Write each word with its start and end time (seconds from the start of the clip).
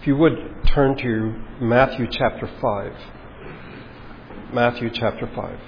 If 0.00 0.06
you 0.06 0.16
would 0.16 0.66
turn 0.68 0.96
to 0.96 1.34
Matthew 1.62 2.06
chapter 2.10 2.48
5. 2.62 2.92
Matthew 4.54 4.88
chapter 4.88 5.28
5. 5.36 5.60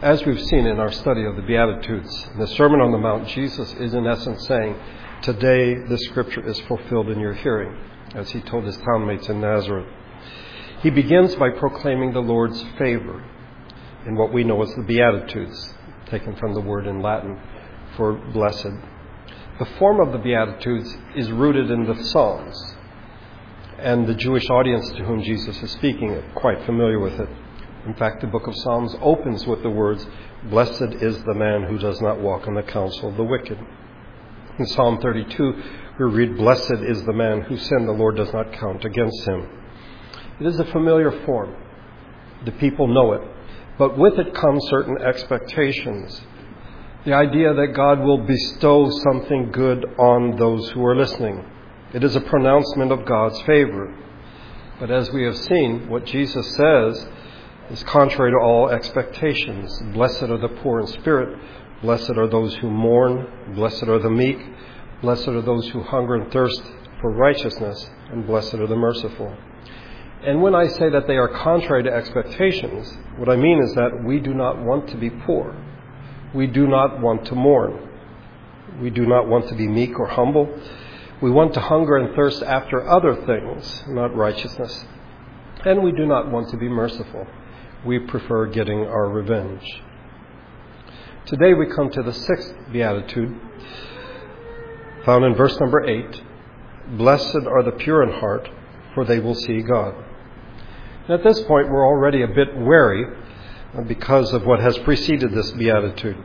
As 0.00 0.24
we've 0.24 0.40
seen 0.40 0.66
in 0.66 0.78
our 0.78 0.92
study 0.92 1.24
of 1.24 1.34
the 1.34 1.42
Beatitudes, 1.42 2.28
the 2.38 2.46
Sermon 2.46 2.80
on 2.80 2.92
the 2.92 2.98
Mount, 2.98 3.26
Jesus 3.26 3.74
is 3.74 3.92
in 3.92 4.06
essence 4.06 4.46
saying, 4.46 4.76
Today 5.22 5.74
the 5.74 5.98
scripture 5.98 6.46
is 6.48 6.60
fulfilled 6.60 7.08
in 7.08 7.18
your 7.18 7.34
hearing, 7.34 7.76
as 8.14 8.30
he 8.30 8.40
told 8.40 8.66
his 8.66 8.76
townmates 8.76 9.28
in 9.28 9.40
Nazareth. 9.40 9.88
He 10.80 10.90
begins 10.90 11.34
by 11.34 11.50
proclaiming 11.50 12.12
the 12.12 12.20
Lord's 12.20 12.62
favor 12.78 13.24
in 14.06 14.14
what 14.14 14.32
we 14.32 14.44
know 14.44 14.62
as 14.62 14.72
the 14.76 14.84
Beatitudes, 14.84 15.74
taken 16.06 16.36
from 16.36 16.54
the 16.54 16.60
word 16.60 16.86
in 16.86 17.02
Latin 17.02 17.36
for 17.96 18.12
blessed. 18.12 18.68
The 19.58 19.66
form 19.78 20.00
of 20.00 20.12
the 20.12 20.18
Beatitudes 20.18 20.96
is 21.16 21.32
rooted 21.32 21.68
in 21.70 21.84
the 21.84 22.00
Psalms, 22.04 22.74
and 23.78 24.06
the 24.06 24.14
Jewish 24.14 24.48
audience 24.50 24.88
to 24.90 25.04
whom 25.04 25.20
Jesus 25.22 25.60
is 25.60 25.72
speaking 25.72 26.10
are 26.10 26.32
quite 26.34 26.64
familiar 26.64 27.00
with 27.00 27.18
it. 27.18 27.28
In 27.84 27.94
fact, 27.94 28.20
the 28.20 28.28
book 28.28 28.46
of 28.46 28.54
Psalms 28.56 28.94
opens 29.00 29.46
with 29.46 29.64
the 29.64 29.70
words, 29.70 30.06
Blessed 30.44 31.02
is 31.02 31.20
the 31.24 31.34
man 31.34 31.64
who 31.64 31.76
does 31.76 32.00
not 32.00 32.20
walk 32.20 32.46
in 32.46 32.54
the 32.54 32.62
counsel 32.62 33.08
of 33.08 33.16
the 33.16 33.24
wicked. 33.24 33.58
In 34.60 34.66
Psalm 34.66 35.00
32, 35.00 35.62
we 35.98 36.04
read, 36.04 36.36
Blessed 36.36 36.82
is 36.86 37.02
the 37.02 37.12
man 37.12 37.40
whose 37.40 37.62
sin 37.62 37.86
the 37.86 37.92
Lord 37.92 38.14
does 38.16 38.32
not 38.32 38.52
count 38.52 38.84
against 38.84 39.24
him. 39.26 39.48
It 40.40 40.46
is 40.46 40.60
a 40.60 40.64
familiar 40.66 41.10
form. 41.24 41.56
The 42.44 42.52
people 42.52 42.86
know 42.86 43.12
it. 43.14 43.22
But 43.76 43.98
with 43.98 44.18
it 44.20 44.34
come 44.34 44.60
certain 44.68 44.98
expectations. 45.02 46.20
The 47.08 47.14
idea 47.14 47.54
that 47.54 47.68
God 47.68 48.00
will 48.00 48.18
bestow 48.18 48.90
something 48.90 49.50
good 49.50 49.82
on 49.98 50.36
those 50.36 50.68
who 50.68 50.84
are 50.84 50.94
listening. 50.94 51.42
It 51.94 52.04
is 52.04 52.14
a 52.14 52.20
pronouncement 52.20 52.92
of 52.92 53.06
God's 53.06 53.40
favor. 53.44 53.96
But 54.78 54.90
as 54.90 55.10
we 55.10 55.24
have 55.24 55.38
seen, 55.38 55.88
what 55.88 56.04
Jesus 56.04 56.54
says 56.54 57.08
is 57.70 57.82
contrary 57.84 58.32
to 58.32 58.44
all 58.44 58.68
expectations. 58.68 59.80
Blessed 59.94 60.24
are 60.24 60.36
the 60.36 60.54
poor 60.62 60.80
in 60.80 60.86
spirit. 60.86 61.38
Blessed 61.80 62.10
are 62.10 62.28
those 62.28 62.54
who 62.56 62.68
mourn. 62.68 63.54
Blessed 63.54 63.84
are 63.84 64.00
the 64.00 64.10
meek. 64.10 64.40
Blessed 65.00 65.28
are 65.28 65.40
those 65.40 65.66
who 65.70 65.82
hunger 65.84 66.16
and 66.16 66.30
thirst 66.30 66.62
for 67.00 67.10
righteousness. 67.12 67.88
And 68.12 68.26
blessed 68.26 68.52
are 68.56 68.66
the 68.66 68.76
merciful. 68.76 69.34
And 70.26 70.42
when 70.42 70.54
I 70.54 70.66
say 70.66 70.90
that 70.90 71.06
they 71.06 71.16
are 71.16 71.28
contrary 71.28 71.84
to 71.84 71.90
expectations, 71.90 72.92
what 73.16 73.30
I 73.30 73.36
mean 73.36 73.62
is 73.62 73.72
that 73.76 74.04
we 74.04 74.20
do 74.20 74.34
not 74.34 74.62
want 74.62 74.90
to 74.90 74.98
be 74.98 75.08
poor. 75.08 75.56
We 76.34 76.46
do 76.46 76.66
not 76.66 77.00
want 77.00 77.26
to 77.26 77.34
mourn. 77.34 77.88
We 78.80 78.90
do 78.90 79.06
not 79.06 79.26
want 79.26 79.48
to 79.48 79.54
be 79.54 79.66
meek 79.66 79.98
or 79.98 80.06
humble. 80.06 80.48
We 81.20 81.30
want 81.30 81.54
to 81.54 81.60
hunger 81.60 81.96
and 81.96 82.14
thirst 82.14 82.42
after 82.42 82.88
other 82.88 83.14
things, 83.26 83.82
not 83.88 84.14
righteousness. 84.14 84.84
And 85.64 85.82
we 85.82 85.90
do 85.92 86.06
not 86.06 86.30
want 86.30 86.50
to 86.50 86.56
be 86.56 86.68
merciful. 86.68 87.26
We 87.84 87.98
prefer 87.98 88.46
getting 88.46 88.80
our 88.80 89.08
revenge. 89.08 89.64
Today 91.26 91.54
we 91.54 91.66
come 91.66 91.90
to 91.90 92.02
the 92.02 92.12
sixth 92.12 92.54
beatitude, 92.72 93.38
found 95.04 95.24
in 95.24 95.34
verse 95.34 95.58
number 95.58 95.84
eight. 95.84 96.22
Blessed 96.96 97.46
are 97.46 97.62
the 97.62 97.72
pure 97.72 98.02
in 98.02 98.18
heart, 98.20 98.48
for 98.94 99.04
they 99.04 99.18
will 99.18 99.34
see 99.34 99.60
God. 99.62 99.94
And 101.08 101.18
at 101.18 101.24
this 101.24 101.40
point, 101.42 101.68
we're 101.70 101.86
already 101.86 102.22
a 102.22 102.28
bit 102.28 102.56
wary 102.56 103.04
because 103.86 104.32
of 104.32 104.44
what 104.46 104.60
has 104.60 104.76
preceded 104.78 105.32
this 105.32 105.50
beatitude. 105.52 106.16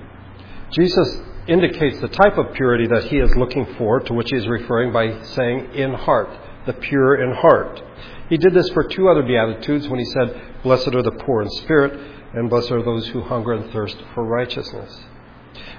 Jesus 0.72 1.18
indicates 1.48 2.00
the 2.00 2.08
type 2.08 2.38
of 2.38 2.54
purity 2.54 2.88
that 2.88 3.06
he 3.06 3.18
is 3.18 3.36
looking 3.36 3.66
for, 3.78 4.00
to 4.00 4.14
which 4.14 4.30
he 4.30 4.38
is 4.38 4.48
referring 4.48 4.94
by 4.94 5.22
saying, 5.24 5.74
in 5.76 5.94
heart, 5.94 6.30
the 6.66 6.74
pure 6.74 7.22
in 7.22 7.36
heart. 7.36 7.82
He 8.30 8.38
did 8.38 8.54
this 8.54 8.70
for 8.70 8.86
two 8.86 9.10
other 9.10 9.24
beatitudes 9.24 9.88
when 9.88 10.00
he 10.00 10.06
said, 10.06 10.64
Blessed 10.64 10.96
are 10.96 11.04
the 11.04 11.12
poor 11.12 11.42
in 11.42 11.50
spirit, 11.50 12.00
and 12.34 12.50
blessed 12.50 12.72
are 12.72 12.82
those 12.82 13.08
who 13.10 13.22
hunger 13.22 13.54
and 13.54 13.72
thirst 13.72 13.98
for 14.14 14.24
righteousness. 14.24 14.98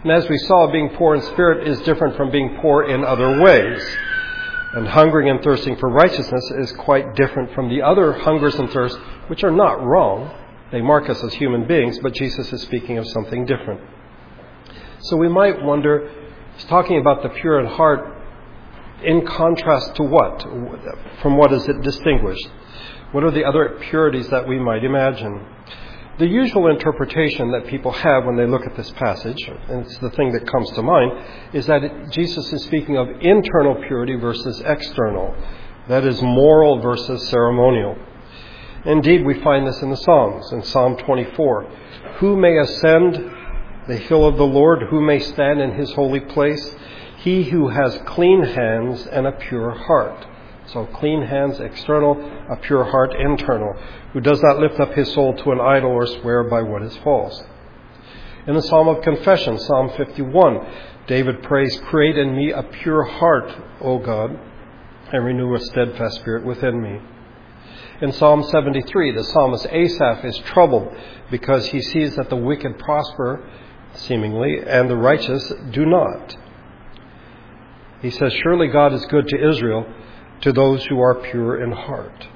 And 0.02 0.12
as 0.12 0.28
we 0.28 0.38
saw, 0.38 0.70
being 0.70 0.90
poor 0.90 1.14
in 1.14 1.22
spirit 1.22 1.66
is 1.66 1.80
different 1.80 2.16
from 2.16 2.30
being 2.30 2.58
poor 2.60 2.84
in 2.84 3.02
other 3.02 3.40
ways. 3.40 3.82
And 4.74 4.86
hungering 4.86 5.30
and 5.30 5.42
thirsting 5.42 5.76
for 5.76 5.88
righteousness 5.88 6.52
is 6.58 6.72
quite 6.72 7.14
different 7.14 7.54
from 7.54 7.68
the 7.70 7.82
other 7.82 8.12
hungers 8.12 8.54
and 8.56 8.70
thirsts, 8.70 8.98
which 9.28 9.42
are 9.42 9.50
not 9.50 9.82
wrong. 9.82 10.30
They 10.74 10.82
mark 10.82 11.08
us 11.08 11.22
as 11.22 11.32
human 11.34 11.68
beings, 11.68 12.00
but 12.02 12.14
Jesus 12.14 12.52
is 12.52 12.62
speaking 12.62 12.98
of 12.98 13.06
something 13.06 13.46
different. 13.46 13.80
So 15.02 15.16
we 15.16 15.28
might 15.28 15.62
wonder, 15.62 16.10
he's 16.56 16.64
talking 16.64 16.98
about 16.98 17.22
the 17.22 17.28
pure 17.28 17.60
in 17.60 17.66
heart 17.66 18.00
in 19.04 19.24
contrast 19.24 19.94
to 19.94 20.02
what? 20.02 20.42
From 21.22 21.36
what 21.36 21.52
is 21.52 21.68
it 21.68 21.80
distinguished? 21.82 22.48
What 23.12 23.22
are 23.22 23.30
the 23.30 23.44
other 23.44 23.78
purities 23.82 24.28
that 24.30 24.48
we 24.48 24.58
might 24.58 24.82
imagine? 24.82 25.46
The 26.18 26.26
usual 26.26 26.68
interpretation 26.68 27.52
that 27.52 27.68
people 27.68 27.92
have 27.92 28.24
when 28.24 28.36
they 28.36 28.46
look 28.46 28.66
at 28.66 28.76
this 28.76 28.90
passage, 28.96 29.48
and 29.68 29.86
it's 29.86 29.98
the 29.98 30.10
thing 30.10 30.32
that 30.32 30.50
comes 30.50 30.70
to 30.72 30.82
mind, 30.82 31.12
is 31.52 31.66
that 31.66 32.10
Jesus 32.10 32.52
is 32.52 32.64
speaking 32.64 32.96
of 32.96 33.08
internal 33.20 33.76
purity 33.86 34.16
versus 34.16 34.60
external. 34.66 35.36
That 35.86 36.04
is, 36.04 36.20
moral 36.20 36.80
versus 36.80 37.28
ceremonial. 37.28 37.96
Indeed, 38.84 39.24
we 39.24 39.40
find 39.40 39.66
this 39.66 39.80
in 39.80 39.90
the 39.90 39.96
Psalms, 39.96 40.52
in 40.52 40.62
Psalm 40.62 40.96
24. 40.98 41.62
Who 42.18 42.36
may 42.36 42.58
ascend 42.58 43.14
the 43.88 43.96
hill 43.96 44.26
of 44.26 44.36
the 44.36 44.46
Lord? 44.46 44.82
Who 44.90 45.00
may 45.00 45.20
stand 45.20 45.60
in 45.60 45.72
his 45.72 45.90
holy 45.92 46.20
place? 46.20 46.74
He 47.18 47.44
who 47.44 47.68
has 47.68 47.98
clean 48.04 48.42
hands 48.42 49.06
and 49.06 49.26
a 49.26 49.32
pure 49.32 49.70
heart. 49.70 50.26
So, 50.66 50.84
clean 50.86 51.22
hands 51.22 51.60
external, 51.60 52.20
a 52.50 52.56
pure 52.56 52.84
heart 52.84 53.14
internal, 53.18 53.74
who 54.12 54.20
does 54.20 54.42
not 54.42 54.58
lift 54.58 54.78
up 54.78 54.92
his 54.92 55.12
soul 55.12 55.34
to 55.34 55.52
an 55.52 55.60
idol 55.60 55.90
or 55.90 56.06
swear 56.06 56.44
by 56.44 56.62
what 56.62 56.82
is 56.82 56.96
false. 56.98 57.42
In 58.46 58.54
the 58.54 58.62
Psalm 58.62 58.88
of 58.88 59.02
Confession, 59.02 59.58
Psalm 59.58 59.90
51, 59.96 60.66
David 61.06 61.42
prays, 61.42 61.80
Create 61.86 62.18
in 62.18 62.36
me 62.36 62.52
a 62.52 62.62
pure 62.62 63.04
heart, 63.04 63.50
O 63.80 63.98
God, 63.98 64.38
and 65.10 65.24
renew 65.24 65.54
a 65.54 65.60
steadfast 65.60 66.16
spirit 66.16 66.44
within 66.44 66.82
me. 66.82 67.00
In 68.00 68.12
Psalm 68.12 68.42
73, 68.42 69.12
the 69.12 69.22
psalmist 69.22 69.66
Asaph 69.70 70.24
is 70.24 70.36
troubled 70.38 70.94
because 71.30 71.66
he 71.66 71.80
sees 71.80 72.16
that 72.16 72.28
the 72.28 72.36
wicked 72.36 72.78
prosper, 72.78 73.48
seemingly, 73.94 74.58
and 74.66 74.90
the 74.90 74.96
righteous 74.96 75.52
do 75.70 75.86
not. 75.86 76.36
He 78.02 78.10
says, 78.10 78.32
Surely 78.42 78.66
God 78.66 78.92
is 78.92 79.04
good 79.06 79.28
to 79.28 79.48
Israel, 79.48 79.86
to 80.40 80.52
those 80.52 80.84
who 80.86 81.00
are 81.00 81.14
pure 81.14 81.62
in 81.62 81.70
heart. 81.70 82.26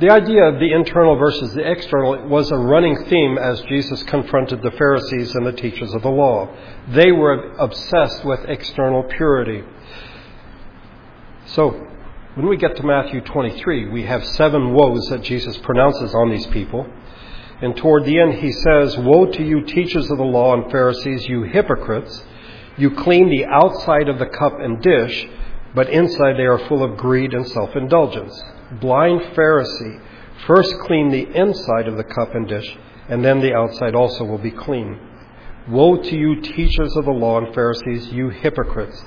The 0.00 0.10
idea 0.10 0.44
of 0.44 0.60
the 0.60 0.72
internal 0.72 1.16
versus 1.16 1.52
the 1.54 1.70
external 1.70 2.26
was 2.28 2.50
a 2.50 2.56
running 2.56 3.04
theme 3.04 3.36
as 3.38 3.60
Jesus 3.62 4.02
confronted 4.04 4.62
the 4.62 4.70
Pharisees 4.70 5.34
and 5.34 5.46
the 5.46 5.52
teachers 5.52 5.92
of 5.92 6.02
the 6.02 6.08
law. 6.08 6.48
They 6.88 7.12
were 7.12 7.52
obsessed 7.58 8.24
with 8.24 8.40
external 8.48 9.02
purity. 9.02 9.62
So, 11.46 11.86
when 12.36 12.46
we 12.46 12.56
get 12.56 12.76
to 12.76 12.84
Matthew 12.84 13.20
23, 13.22 13.88
we 13.88 14.04
have 14.04 14.24
seven 14.24 14.72
woes 14.72 15.04
that 15.08 15.22
Jesus 15.22 15.56
pronounces 15.58 16.14
on 16.14 16.30
these 16.30 16.46
people. 16.46 16.86
And 17.60 17.76
toward 17.76 18.04
the 18.04 18.20
end, 18.20 18.34
he 18.34 18.52
says, 18.52 18.96
Woe 18.98 19.26
to 19.26 19.44
you, 19.44 19.62
teachers 19.62 20.08
of 20.10 20.18
the 20.18 20.24
law 20.24 20.54
and 20.54 20.70
Pharisees, 20.70 21.26
you 21.26 21.42
hypocrites! 21.42 22.22
You 22.76 22.92
clean 22.92 23.28
the 23.28 23.46
outside 23.46 24.08
of 24.08 24.20
the 24.20 24.26
cup 24.26 24.60
and 24.60 24.80
dish, 24.80 25.26
but 25.74 25.90
inside 25.90 26.36
they 26.36 26.46
are 26.46 26.68
full 26.68 26.84
of 26.84 26.96
greed 26.96 27.34
and 27.34 27.46
self 27.48 27.74
indulgence. 27.74 28.40
Blind 28.80 29.20
Pharisee, 29.34 30.00
first 30.46 30.72
clean 30.86 31.10
the 31.10 31.28
inside 31.36 31.88
of 31.88 31.96
the 31.96 32.04
cup 32.04 32.36
and 32.36 32.46
dish, 32.46 32.78
and 33.08 33.24
then 33.24 33.40
the 33.40 33.54
outside 33.54 33.96
also 33.96 34.24
will 34.24 34.38
be 34.38 34.52
clean. 34.52 35.00
Woe 35.68 35.96
to 35.96 36.16
you, 36.16 36.40
teachers 36.40 36.94
of 36.96 37.06
the 37.06 37.10
law 37.10 37.38
and 37.38 37.52
Pharisees, 37.52 38.12
you 38.12 38.30
hypocrites! 38.30 39.04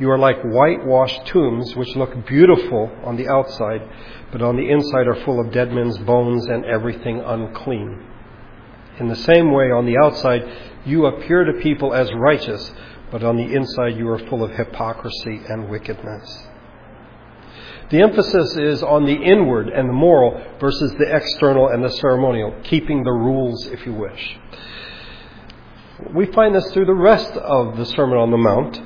You 0.00 0.10
are 0.10 0.18
like 0.18 0.40
whitewashed 0.42 1.26
tombs, 1.26 1.74
which 1.74 1.96
look 1.96 2.26
beautiful 2.26 2.90
on 3.04 3.16
the 3.16 3.28
outside, 3.28 3.82
but 4.30 4.42
on 4.42 4.56
the 4.56 4.70
inside 4.70 5.08
are 5.08 5.24
full 5.24 5.40
of 5.40 5.52
dead 5.52 5.72
men's 5.72 5.98
bones 5.98 6.46
and 6.46 6.64
everything 6.64 7.20
unclean. 7.20 8.04
In 9.00 9.08
the 9.08 9.16
same 9.16 9.50
way, 9.50 9.72
on 9.72 9.86
the 9.86 9.96
outside, 9.96 10.48
you 10.84 11.06
appear 11.06 11.44
to 11.44 11.60
people 11.60 11.94
as 11.94 12.12
righteous, 12.14 12.70
but 13.10 13.24
on 13.24 13.36
the 13.36 13.54
inside 13.54 13.96
you 13.96 14.08
are 14.08 14.18
full 14.18 14.44
of 14.44 14.52
hypocrisy 14.52 15.40
and 15.48 15.68
wickedness. 15.68 16.46
The 17.90 18.02
emphasis 18.02 18.56
is 18.56 18.82
on 18.82 19.04
the 19.04 19.14
inward 19.14 19.68
and 19.68 19.88
the 19.88 19.94
moral 19.94 20.40
versus 20.60 20.94
the 20.98 21.14
external 21.14 21.68
and 21.68 21.82
the 21.82 21.88
ceremonial, 21.88 22.54
keeping 22.62 23.02
the 23.02 23.12
rules, 23.12 23.66
if 23.66 23.84
you 23.86 23.94
wish. 23.94 24.38
We 26.14 26.26
find 26.26 26.54
this 26.54 26.70
through 26.72 26.86
the 26.86 26.94
rest 26.94 27.32
of 27.32 27.76
the 27.76 27.86
Sermon 27.86 28.18
on 28.18 28.30
the 28.30 28.36
Mount, 28.36 28.80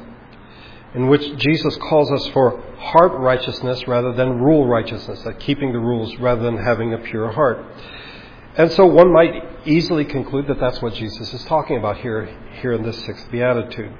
in 0.94 1.08
which 1.08 1.36
Jesus 1.36 1.76
calls 1.76 2.10
us 2.10 2.26
for 2.28 2.62
heart 2.78 3.12
righteousness 3.18 3.86
rather 3.88 4.12
than 4.12 4.40
rule 4.40 4.66
righteousness, 4.66 5.24
like 5.24 5.40
keeping 5.40 5.72
the 5.72 5.78
rules 5.78 6.16
rather 6.18 6.42
than 6.42 6.58
having 6.58 6.92
a 6.92 6.98
pure 6.98 7.32
heart. 7.32 7.64
And 8.56 8.70
so 8.72 8.84
one 8.84 9.12
might 9.12 9.32
easily 9.64 10.04
conclude 10.04 10.46
that 10.48 10.60
that's 10.60 10.82
what 10.82 10.94
Jesus 10.94 11.32
is 11.32 11.44
talking 11.44 11.78
about 11.78 11.98
here, 11.98 12.26
here 12.60 12.74
in 12.74 12.82
this 12.82 13.02
sixth 13.04 13.30
beatitude. 13.30 13.92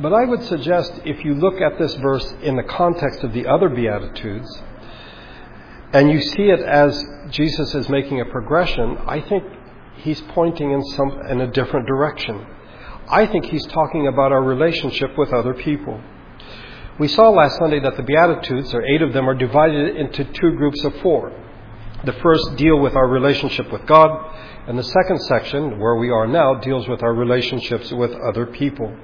But 0.00 0.12
I 0.12 0.24
would 0.24 0.44
suggest 0.44 1.00
if 1.04 1.24
you 1.24 1.34
look 1.34 1.60
at 1.60 1.78
this 1.78 1.94
verse 1.94 2.32
in 2.42 2.56
the 2.56 2.62
context 2.62 3.24
of 3.24 3.32
the 3.32 3.48
other 3.48 3.68
Beatitudes, 3.68 4.62
and 5.92 6.10
you 6.10 6.20
see 6.20 6.44
it 6.50 6.60
as 6.60 7.04
Jesus 7.30 7.74
is 7.74 7.88
making 7.88 8.20
a 8.20 8.24
progression, 8.26 8.96
I 9.06 9.20
think 9.20 9.42
he's 9.96 10.20
pointing 10.28 10.70
in, 10.70 10.84
some, 10.84 11.20
in 11.28 11.40
a 11.40 11.50
different 11.50 11.86
direction. 11.88 12.46
I 13.10 13.26
think 13.26 13.46
he's 13.46 13.66
talking 13.66 14.06
about 14.06 14.32
our 14.32 14.42
relationship 14.42 15.16
with 15.16 15.32
other 15.32 15.54
people. 15.54 16.00
We 16.98 17.08
saw 17.08 17.30
last 17.30 17.56
Sunday 17.58 17.80
that 17.80 17.96
the 17.96 18.02
Beatitudes, 18.02 18.74
or 18.74 18.82
eight 18.82 19.02
of 19.02 19.12
them, 19.12 19.28
are 19.28 19.34
divided 19.34 19.96
into 19.96 20.24
two 20.24 20.52
groups 20.56 20.82
of 20.84 20.94
four. 20.96 21.32
The 22.04 22.12
first 22.12 22.56
deal 22.56 22.80
with 22.80 22.94
our 22.94 23.08
relationship 23.08 23.72
with 23.72 23.86
God, 23.86 24.34
and 24.66 24.78
the 24.78 24.84
second 24.84 25.20
section, 25.22 25.78
where 25.78 25.96
we 25.96 26.10
are 26.10 26.26
now, 26.26 26.54
deals 26.54 26.88
with 26.88 27.02
our 27.02 27.14
relationships 27.14 27.90
with 27.92 28.12
other 28.28 28.46
people. 28.46 28.94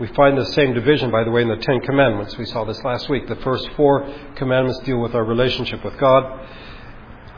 We 0.00 0.08
find 0.08 0.36
the 0.36 0.46
same 0.46 0.74
division, 0.74 1.10
by 1.10 1.22
the 1.24 1.30
way, 1.30 1.42
in 1.42 1.48
the 1.48 1.56
Ten 1.56 1.80
Commandments. 1.80 2.36
We 2.36 2.46
saw 2.46 2.64
this 2.64 2.82
last 2.82 3.08
week. 3.08 3.28
The 3.28 3.36
first 3.36 3.68
four 3.76 4.12
commandments 4.36 4.80
deal 4.80 4.98
with 4.98 5.14
our 5.14 5.24
relationship 5.24 5.84
with 5.84 5.96
God. 5.98 6.24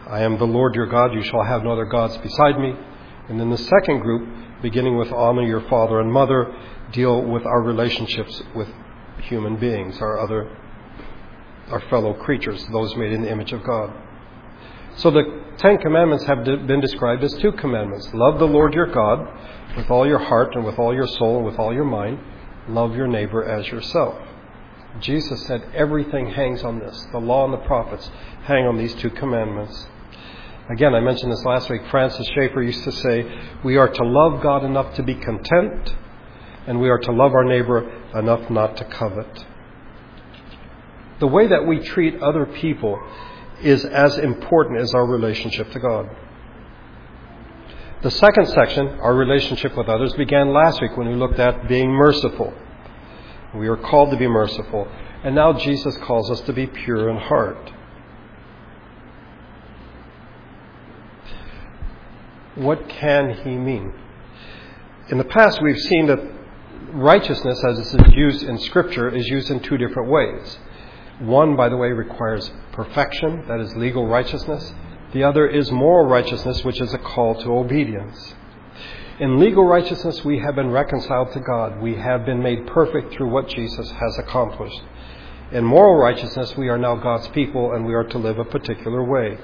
I 0.08 0.22
am 0.22 0.38
the 0.38 0.46
Lord 0.46 0.74
your 0.74 0.86
God, 0.86 1.12
you 1.12 1.22
shall 1.22 1.42
have 1.42 1.62
no 1.62 1.72
other 1.72 1.84
gods 1.84 2.16
beside 2.18 2.58
me. 2.58 2.72
And 3.28 3.40
then 3.40 3.50
the 3.50 3.58
second 3.58 4.00
group, 4.00 4.43
beginning 4.64 4.96
with 4.96 5.12
honor 5.12 5.42
your 5.42 5.60
father 5.68 6.00
and 6.00 6.10
mother, 6.10 6.52
deal 6.90 7.22
with 7.22 7.44
our 7.44 7.60
relationships 7.60 8.42
with 8.56 8.68
human 9.22 9.56
beings, 9.56 9.98
our 10.00 10.18
other 10.18 10.50
our 11.70 11.80
fellow 11.88 12.14
creatures, 12.14 12.66
those 12.72 12.94
made 12.96 13.12
in 13.12 13.22
the 13.22 13.30
image 13.30 13.52
of 13.52 13.62
God. 13.62 13.92
So 14.96 15.10
the 15.10 15.42
Ten 15.58 15.78
Commandments 15.78 16.24
have 16.24 16.44
been 16.44 16.80
described 16.80 17.22
as 17.24 17.32
two 17.34 17.52
commandments. 17.52 18.08
Love 18.12 18.38
the 18.38 18.46
Lord 18.46 18.74
your 18.74 18.86
God 18.86 19.28
with 19.76 19.90
all 19.90 20.06
your 20.06 20.18
heart 20.18 20.54
and 20.54 20.64
with 20.64 20.78
all 20.78 20.94
your 20.94 21.06
soul 21.06 21.36
and 21.38 21.46
with 21.46 21.58
all 21.58 21.72
your 21.72 21.84
mind. 21.84 22.18
Love 22.68 22.96
your 22.96 23.06
neighbor 23.06 23.44
as 23.44 23.66
yourself. 23.68 24.16
Jesus 25.00 25.44
said 25.46 25.62
everything 25.74 26.30
hangs 26.30 26.62
on 26.62 26.78
this. 26.78 27.06
The 27.12 27.18
law 27.18 27.44
and 27.44 27.52
the 27.52 27.66
prophets 27.66 28.10
hang 28.44 28.66
on 28.66 28.78
these 28.78 28.94
two 28.94 29.10
commandments. 29.10 29.88
Again, 30.70 30.94
I 30.94 31.00
mentioned 31.00 31.30
this 31.30 31.44
last 31.44 31.68
week. 31.68 31.82
Francis 31.90 32.26
Schaeffer 32.28 32.62
used 32.62 32.84
to 32.84 32.92
say, 32.92 33.30
We 33.62 33.76
are 33.76 33.88
to 33.88 34.02
love 34.02 34.42
God 34.42 34.64
enough 34.64 34.94
to 34.94 35.02
be 35.02 35.14
content, 35.14 35.94
and 36.66 36.80
we 36.80 36.88
are 36.88 36.98
to 36.98 37.12
love 37.12 37.32
our 37.34 37.44
neighbor 37.44 37.86
enough 38.14 38.48
not 38.48 38.78
to 38.78 38.84
covet. 38.84 39.44
The 41.20 41.26
way 41.26 41.48
that 41.48 41.66
we 41.66 41.80
treat 41.80 42.20
other 42.22 42.46
people 42.46 42.98
is 43.62 43.84
as 43.84 44.16
important 44.16 44.80
as 44.80 44.94
our 44.94 45.06
relationship 45.06 45.70
to 45.72 45.78
God. 45.78 46.08
The 48.02 48.10
second 48.10 48.46
section, 48.48 48.88
our 49.00 49.14
relationship 49.14 49.76
with 49.76 49.88
others, 49.88 50.14
began 50.14 50.52
last 50.52 50.80
week 50.80 50.96
when 50.96 51.08
we 51.08 51.14
looked 51.14 51.38
at 51.38 51.68
being 51.68 51.90
merciful. 51.90 52.54
We 53.54 53.68
are 53.68 53.76
called 53.76 54.10
to 54.12 54.16
be 54.16 54.26
merciful. 54.26 54.88
And 55.22 55.34
now 55.34 55.52
Jesus 55.52 55.96
calls 55.98 56.30
us 56.30 56.40
to 56.42 56.54
be 56.54 56.66
pure 56.66 57.10
in 57.10 57.16
heart. 57.16 57.72
What 62.56 62.88
can 62.88 63.34
he 63.42 63.56
mean? 63.56 63.92
In 65.10 65.18
the 65.18 65.24
past, 65.24 65.60
we've 65.60 65.78
seen 65.78 66.06
that 66.06 66.20
righteousness, 66.92 67.62
as 67.64 67.94
it 67.94 68.06
is 68.06 68.14
used 68.14 68.42
in 68.44 68.58
Scripture, 68.58 69.14
is 69.14 69.26
used 69.28 69.50
in 69.50 69.60
two 69.60 69.76
different 69.76 70.08
ways. 70.08 70.58
One, 71.18 71.56
by 71.56 71.68
the 71.68 71.76
way, 71.76 71.88
requires 71.88 72.50
perfection, 72.72 73.44
that 73.48 73.60
is 73.60 73.74
legal 73.76 74.06
righteousness. 74.06 74.72
The 75.12 75.24
other 75.24 75.46
is 75.46 75.70
moral 75.70 76.06
righteousness, 76.06 76.64
which 76.64 76.80
is 76.80 76.92
a 76.94 76.98
call 76.98 77.40
to 77.42 77.52
obedience. 77.52 78.34
In 79.20 79.38
legal 79.38 79.64
righteousness, 79.64 80.24
we 80.24 80.40
have 80.40 80.56
been 80.56 80.70
reconciled 80.70 81.32
to 81.32 81.40
God. 81.40 81.80
We 81.80 81.94
have 81.94 82.26
been 82.26 82.42
made 82.42 82.66
perfect 82.66 83.14
through 83.14 83.28
what 83.28 83.48
Jesus 83.48 83.90
has 83.92 84.18
accomplished. 84.18 84.82
In 85.52 85.64
moral 85.64 85.94
righteousness, 85.96 86.56
we 86.56 86.68
are 86.68 86.78
now 86.78 86.96
God's 86.96 87.28
people 87.28 87.74
and 87.74 87.86
we 87.86 87.94
are 87.94 88.02
to 88.02 88.18
live 88.18 88.40
a 88.40 88.44
particular 88.44 89.04
way. 89.04 89.38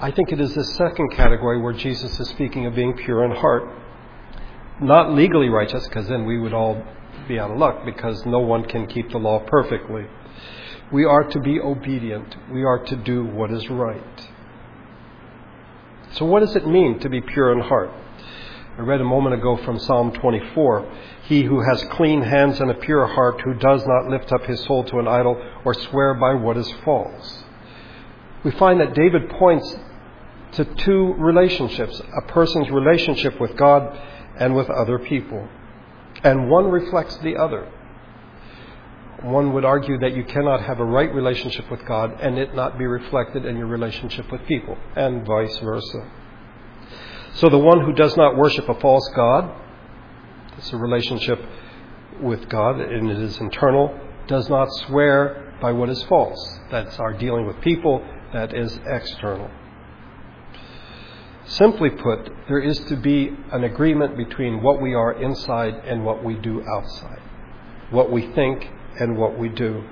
I 0.00 0.10
think 0.10 0.32
it 0.32 0.40
is 0.40 0.54
the 0.54 0.64
second 0.64 1.10
category 1.12 1.60
where 1.60 1.72
Jesus 1.72 2.18
is 2.18 2.28
speaking 2.28 2.66
of 2.66 2.74
being 2.74 2.96
pure 2.96 3.24
in 3.24 3.30
heart. 3.30 3.64
Not 4.80 5.12
legally 5.12 5.48
righteous, 5.48 5.86
because 5.86 6.08
then 6.08 6.24
we 6.24 6.38
would 6.38 6.52
all 6.52 6.82
be 7.28 7.38
out 7.38 7.50
of 7.50 7.58
luck 7.58 7.84
because 7.84 8.24
no 8.26 8.40
one 8.40 8.64
can 8.64 8.86
keep 8.86 9.10
the 9.10 9.18
law 9.18 9.38
perfectly. 9.46 10.06
We 10.90 11.04
are 11.04 11.24
to 11.24 11.40
be 11.40 11.60
obedient. 11.60 12.36
We 12.50 12.64
are 12.64 12.84
to 12.84 12.96
do 12.96 13.24
what 13.24 13.52
is 13.52 13.68
right. 13.68 14.28
So, 16.12 16.24
what 16.24 16.40
does 16.40 16.56
it 16.56 16.66
mean 16.66 16.98
to 16.98 17.08
be 17.08 17.20
pure 17.20 17.52
in 17.52 17.60
heart? 17.60 17.90
I 18.76 18.82
read 18.82 19.00
a 19.00 19.04
moment 19.04 19.34
ago 19.34 19.56
from 19.58 19.78
Psalm 19.78 20.12
24 20.12 20.90
He 21.24 21.44
who 21.44 21.60
has 21.60 21.84
clean 21.92 22.22
hands 22.22 22.60
and 22.60 22.70
a 22.70 22.74
pure 22.74 23.06
heart, 23.06 23.40
who 23.42 23.54
does 23.54 23.86
not 23.86 24.08
lift 24.08 24.32
up 24.32 24.44
his 24.44 24.64
soul 24.64 24.84
to 24.84 24.98
an 24.98 25.06
idol 25.06 25.40
or 25.64 25.74
swear 25.74 26.14
by 26.14 26.34
what 26.34 26.56
is 26.56 26.70
false. 26.84 27.44
We 28.44 28.50
find 28.52 28.80
that 28.80 28.94
David 28.94 29.30
points 29.30 29.76
to 30.52 30.64
two 30.64 31.14
relationships 31.14 32.00
a 32.00 32.32
person's 32.32 32.70
relationship 32.70 33.40
with 33.40 33.56
God 33.56 33.98
and 34.38 34.54
with 34.54 34.68
other 34.68 34.98
people. 34.98 35.48
And 36.24 36.50
one 36.50 36.66
reflects 36.66 37.16
the 37.18 37.36
other 37.36 37.68
one 39.22 39.52
would 39.52 39.64
argue 39.64 39.98
that 39.98 40.16
you 40.16 40.24
cannot 40.24 40.62
have 40.62 40.80
a 40.80 40.84
right 40.84 41.12
relationship 41.14 41.70
with 41.70 41.84
God 41.86 42.18
and 42.20 42.38
it 42.38 42.54
not 42.54 42.78
be 42.78 42.86
reflected 42.86 43.44
in 43.44 43.56
your 43.56 43.66
relationship 43.66 44.30
with 44.32 44.44
people, 44.46 44.76
and 44.96 45.26
vice 45.26 45.56
versa. 45.58 46.10
So 47.34 47.48
the 47.48 47.58
one 47.58 47.84
who 47.84 47.92
does 47.92 48.16
not 48.16 48.36
worship 48.36 48.68
a 48.68 48.78
false 48.80 49.08
God, 49.14 49.50
it's 50.58 50.72
a 50.72 50.76
relationship 50.76 51.40
with 52.20 52.48
God 52.48 52.80
and 52.80 53.10
it 53.10 53.18
is 53.18 53.38
internal, 53.38 53.98
does 54.26 54.48
not 54.48 54.68
swear 54.86 55.56
by 55.62 55.72
what 55.72 55.88
is 55.88 56.02
false. 56.04 56.58
That's 56.70 56.98
our 56.98 57.12
dealing 57.12 57.46
with 57.46 57.60
people, 57.60 58.04
that 58.32 58.54
is 58.54 58.78
external. 58.86 59.50
Simply 61.44 61.90
put, 61.90 62.30
there 62.48 62.60
is 62.60 62.78
to 62.80 62.96
be 62.96 63.30
an 63.50 63.64
agreement 63.64 64.16
between 64.16 64.62
what 64.62 64.80
we 64.80 64.94
are 64.94 65.12
inside 65.12 65.74
and 65.84 66.04
what 66.04 66.24
we 66.24 66.34
do 66.34 66.62
outside. 66.74 67.20
What 67.90 68.10
we 68.10 68.32
think 68.32 68.70
and 68.98 69.18
what 69.18 69.38
we 69.38 69.48
do. 69.48 69.84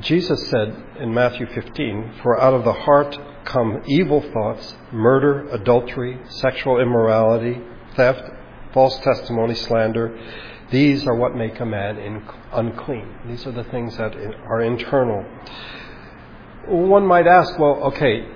Jesus 0.00 0.48
said 0.48 0.74
in 0.98 1.14
Matthew 1.14 1.46
15, 1.46 2.14
For 2.22 2.40
out 2.40 2.54
of 2.54 2.64
the 2.64 2.72
heart 2.72 3.16
come 3.44 3.82
evil 3.86 4.20
thoughts, 4.32 4.74
murder, 4.90 5.48
adultery, 5.50 6.18
sexual 6.28 6.80
immorality, 6.80 7.60
theft, 7.94 8.24
false 8.72 8.98
testimony, 9.00 9.54
slander. 9.54 10.18
These 10.74 11.06
are 11.06 11.14
what 11.14 11.36
make 11.36 11.60
a 11.60 11.64
man 11.64 12.26
unclean. 12.52 13.06
These 13.28 13.46
are 13.46 13.52
the 13.52 13.62
things 13.62 13.96
that 13.96 14.12
are 14.16 14.60
internal. 14.60 15.24
One 16.66 17.06
might 17.06 17.28
ask, 17.28 17.56
well, 17.60 17.76
okay, 17.92 18.26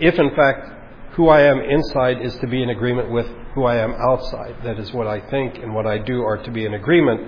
if 0.00 0.18
in 0.18 0.34
fact 0.34 0.68
who 1.12 1.28
I 1.28 1.42
am 1.42 1.60
inside 1.60 2.22
is 2.22 2.34
to 2.38 2.48
be 2.48 2.60
in 2.60 2.70
agreement 2.70 3.12
with 3.12 3.28
who 3.54 3.66
I 3.66 3.76
am 3.76 3.92
outside, 3.92 4.56
that 4.64 4.80
is, 4.80 4.92
what 4.92 5.06
I 5.06 5.20
think 5.30 5.58
and 5.58 5.76
what 5.76 5.86
I 5.86 5.98
do 5.98 6.24
are 6.24 6.38
to 6.38 6.50
be 6.50 6.64
in 6.64 6.74
agreement, 6.74 7.20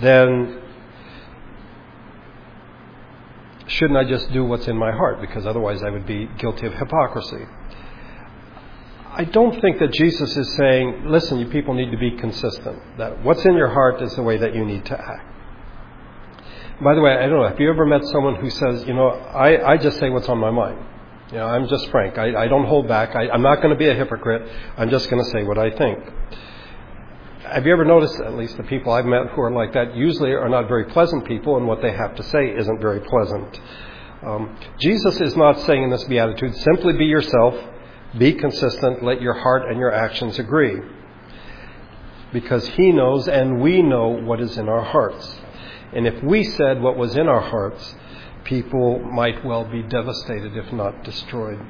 then 0.00 0.60
shouldn't 3.68 3.96
I 3.96 4.02
just 4.02 4.32
do 4.32 4.44
what's 4.44 4.66
in 4.66 4.76
my 4.76 4.90
heart? 4.90 5.20
Because 5.20 5.46
otherwise 5.46 5.80
I 5.84 5.90
would 5.90 6.06
be 6.06 6.28
guilty 6.38 6.66
of 6.66 6.74
hypocrisy. 6.74 7.46
I 9.14 9.24
don't 9.24 9.60
think 9.60 9.78
that 9.78 9.92
Jesus 9.92 10.34
is 10.36 10.54
saying, 10.54 11.04
listen, 11.06 11.38
you 11.38 11.46
people 11.46 11.74
need 11.74 11.90
to 11.90 11.98
be 11.98 12.12
consistent. 12.12 12.78
That 12.96 13.22
what's 13.22 13.44
in 13.44 13.54
your 13.54 13.68
heart 13.68 14.00
is 14.00 14.14
the 14.14 14.22
way 14.22 14.38
that 14.38 14.54
you 14.54 14.64
need 14.64 14.86
to 14.86 14.98
act. 14.98 15.28
By 16.82 16.94
the 16.94 17.02
way, 17.02 17.12
I 17.12 17.26
don't 17.26 17.38
know, 17.38 17.46
have 17.46 17.60
you 17.60 17.70
ever 17.70 17.84
met 17.84 18.04
someone 18.06 18.36
who 18.36 18.48
says, 18.48 18.84
you 18.86 18.94
know, 18.94 19.08
I, 19.08 19.72
I 19.72 19.76
just 19.76 19.98
say 19.98 20.08
what's 20.08 20.28
on 20.30 20.38
my 20.38 20.50
mind? 20.50 20.78
You 21.30 21.38
know, 21.38 21.46
I'm 21.46 21.68
just 21.68 21.90
frank. 21.90 22.16
I, 22.16 22.44
I 22.44 22.48
don't 22.48 22.66
hold 22.66 22.88
back. 22.88 23.14
I, 23.14 23.28
I'm 23.28 23.42
not 23.42 23.56
going 23.56 23.70
to 23.70 23.76
be 23.76 23.88
a 23.88 23.94
hypocrite. 23.94 24.50
I'm 24.78 24.88
just 24.88 25.10
going 25.10 25.22
to 25.22 25.30
say 25.30 25.44
what 25.44 25.58
I 25.58 25.70
think. 25.70 25.98
Have 27.44 27.66
you 27.66 27.72
ever 27.72 27.84
noticed, 27.84 28.18
at 28.20 28.34
least 28.34 28.56
the 28.56 28.62
people 28.62 28.92
I've 28.92 29.04
met 29.04 29.28
who 29.34 29.42
are 29.42 29.50
like 29.50 29.74
that, 29.74 29.94
usually 29.94 30.30
are 30.32 30.48
not 30.48 30.68
very 30.68 30.86
pleasant 30.86 31.26
people, 31.26 31.58
and 31.58 31.66
what 31.66 31.82
they 31.82 31.92
have 31.92 32.14
to 32.16 32.22
say 32.22 32.48
isn't 32.48 32.80
very 32.80 33.00
pleasant. 33.00 33.60
Um, 34.22 34.56
Jesus 34.78 35.20
is 35.20 35.36
not 35.36 35.60
saying 35.60 35.82
in 35.82 35.90
this 35.90 36.04
beatitude, 36.04 36.54
simply 36.56 36.94
be 36.94 37.04
yourself, 37.04 37.54
be 38.18 38.34
consistent, 38.34 39.02
let 39.02 39.22
your 39.22 39.34
heart 39.34 39.68
and 39.68 39.78
your 39.78 39.92
actions 39.92 40.38
agree. 40.38 40.80
Because 42.32 42.66
He 42.68 42.92
knows 42.92 43.28
and 43.28 43.60
we 43.60 43.82
know 43.82 44.08
what 44.08 44.40
is 44.40 44.56
in 44.58 44.68
our 44.68 44.82
hearts. 44.82 45.36
And 45.94 46.06
if 46.06 46.22
we 46.22 46.44
said 46.44 46.80
what 46.80 46.96
was 46.96 47.16
in 47.16 47.28
our 47.28 47.40
hearts, 47.40 47.94
people 48.44 48.98
might 48.98 49.44
well 49.44 49.64
be 49.64 49.82
devastated, 49.82 50.56
if 50.56 50.72
not 50.72 51.04
destroyed. 51.04 51.60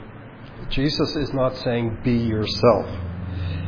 Jesus 0.68 1.16
is 1.16 1.32
not 1.32 1.56
saying, 1.58 1.98
be 2.04 2.16
yourself. 2.16 2.88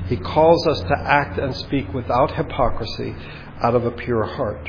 He 0.07 0.17
calls 0.17 0.67
us 0.67 0.81
to 0.81 0.99
act 0.99 1.39
and 1.39 1.55
speak 1.57 1.93
without 1.93 2.35
hypocrisy 2.35 3.15
out 3.61 3.75
of 3.75 3.85
a 3.85 3.91
pure 3.91 4.25
heart. 4.25 4.69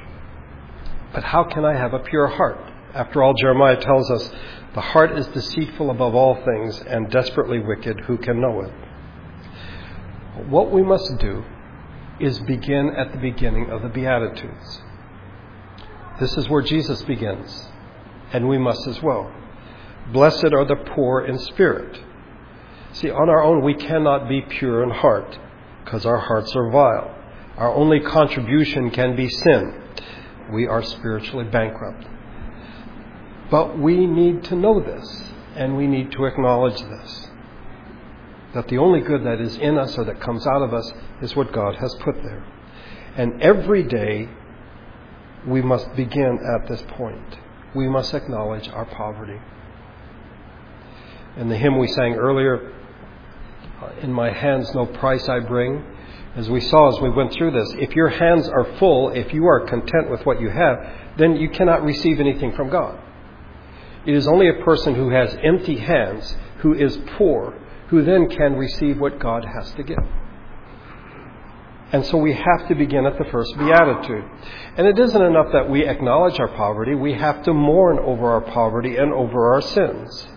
But 1.13 1.23
how 1.23 1.43
can 1.43 1.65
I 1.65 1.75
have 1.75 1.93
a 1.93 1.99
pure 1.99 2.27
heart? 2.27 2.59
After 2.93 3.21
all, 3.21 3.33
Jeremiah 3.33 3.79
tells 3.79 4.09
us, 4.09 4.31
the 4.75 4.81
heart 4.81 5.17
is 5.17 5.25
deceitful 5.27 5.89
above 5.89 6.15
all 6.15 6.35
things 6.43 6.77
and 6.81 7.09
desperately 7.09 7.59
wicked. 7.59 7.97
Who 8.01 8.17
can 8.17 8.41
know 8.41 8.59
it? 8.59 8.71
What 10.49 10.69
we 10.69 10.83
must 10.83 11.17
do 11.17 11.45
is 12.19 12.37
begin 12.39 12.93
at 12.97 13.13
the 13.13 13.17
beginning 13.17 13.69
of 13.69 13.81
the 13.81 13.87
Beatitudes. 13.87 14.81
This 16.19 16.35
is 16.35 16.49
where 16.49 16.61
Jesus 16.61 17.01
begins, 17.03 17.69
and 18.33 18.49
we 18.49 18.57
must 18.57 18.85
as 18.87 19.01
well. 19.01 19.31
Blessed 20.11 20.53
are 20.53 20.65
the 20.65 20.91
poor 20.93 21.25
in 21.25 21.39
spirit. 21.39 21.97
See, 22.91 23.09
on 23.09 23.29
our 23.29 23.43
own, 23.43 23.63
we 23.63 23.75
cannot 23.75 24.27
be 24.27 24.41
pure 24.41 24.83
in 24.83 24.89
heart 24.89 25.39
because 25.85 26.05
our 26.05 26.19
hearts 26.19 26.53
are 26.53 26.69
vile. 26.69 27.15
Our 27.57 27.73
only 27.73 28.01
contribution 28.01 28.91
can 28.91 29.15
be 29.15 29.29
sin. 29.29 29.81
We 30.51 30.67
are 30.67 30.83
spiritually 30.83 31.45
bankrupt. 31.45 32.07
But 33.49 33.77
we 33.77 34.05
need 34.05 34.43
to 34.45 34.55
know 34.55 34.79
this, 34.79 35.23
and 35.55 35.77
we 35.77 35.87
need 35.87 36.11
to 36.13 36.25
acknowledge 36.25 36.79
this 36.79 37.27
that 38.55 38.69
the 38.69 38.77
only 38.77 39.01
good 39.01 39.25
that 39.25 39.41
is 39.41 39.57
in 39.57 39.77
us 39.77 39.97
or 39.97 40.05
that 40.05 40.21
comes 40.21 40.47
out 40.47 40.61
of 40.61 40.73
us 40.73 40.91
is 41.21 41.35
what 41.35 41.51
God 41.51 41.75
has 41.75 41.93
put 41.95 42.15
there. 42.23 42.43
And 43.17 43.41
every 43.41 43.83
day 43.83 44.29
we 45.45 45.61
must 45.61 45.93
begin 45.95 46.39
at 46.55 46.67
this 46.69 46.81
point. 46.87 47.37
We 47.75 47.89
must 47.89 48.13
acknowledge 48.13 48.69
our 48.69 48.85
poverty. 48.85 49.39
In 51.35 51.49
the 51.49 51.57
hymn 51.57 51.77
we 51.77 51.87
sang 51.87 52.13
earlier, 52.13 52.71
uh, 53.81 53.91
In 54.01 54.13
my 54.13 54.31
hands 54.31 54.73
no 54.73 54.85
price 54.85 55.27
I 55.27 55.41
bring, 55.41 55.83
as 56.37 56.49
we 56.49 56.61
saw 56.61 56.95
as 56.95 57.01
we 57.01 57.09
went 57.09 57.33
through 57.33 57.51
this, 57.51 57.73
if 57.77 57.93
your 57.93 58.07
hands 58.07 58.47
are 58.47 58.65
full, 58.79 59.09
if 59.09 59.33
you 59.33 59.45
are 59.47 59.67
content 59.67 60.09
with 60.09 60.25
what 60.25 60.39
you 60.39 60.49
have, 60.49 60.77
then 61.17 61.35
you 61.35 61.49
cannot 61.49 61.83
receive 61.83 62.21
anything 62.21 62.53
from 62.53 62.69
God. 62.69 62.97
It 64.05 64.13
is 64.13 64.27
only 64.27 64.49
a 64.49 64.63
person 64.63 64.95
who 64.95 65.09
has 65.09 65.35
empty 65.43 65.77
hands, 65.77 66.35
who 66.59 66.73
is 66.73 66.97
poor, 67.17 67.57
who 67.87 68.03
then 68.03 68.29
can 68.29 68.55
receive 68.55 68.99
what 68.99 69.19
God 69.19 69.45
has 69.45 69.71
to 69.73 69.83
give. 69.83 69.97
And 71.91 72.05
so 72.05 72.17
we 72.17 72.33
have 72.33 72.67
to 72.67 72.75
begin 72.75 73.05
at 73.05 73.17
the 73.17 73.25
first 73.25 73.57
beatitude. 73.57 74.25
And 74.77 74.87
it 74.87 74.99
isn't 74.99 75.21
enough 75.21 75.51
that 75.53 75.69
we 75.69 75.87
acknowledge 75.87 76.39
our 76.39 76.47
poverty, 76.49 76.95
we 76.95 77.13
have 77.13 77.43
to 77.43 77.53
mourn 77.53 77.99
over 77.99 78.31
our 78.31 78.41
poverty 78.41 78.97
and 78.97 79.13
over 79.13 79.53
our 79.53 79.61
sins. 79.61 80.27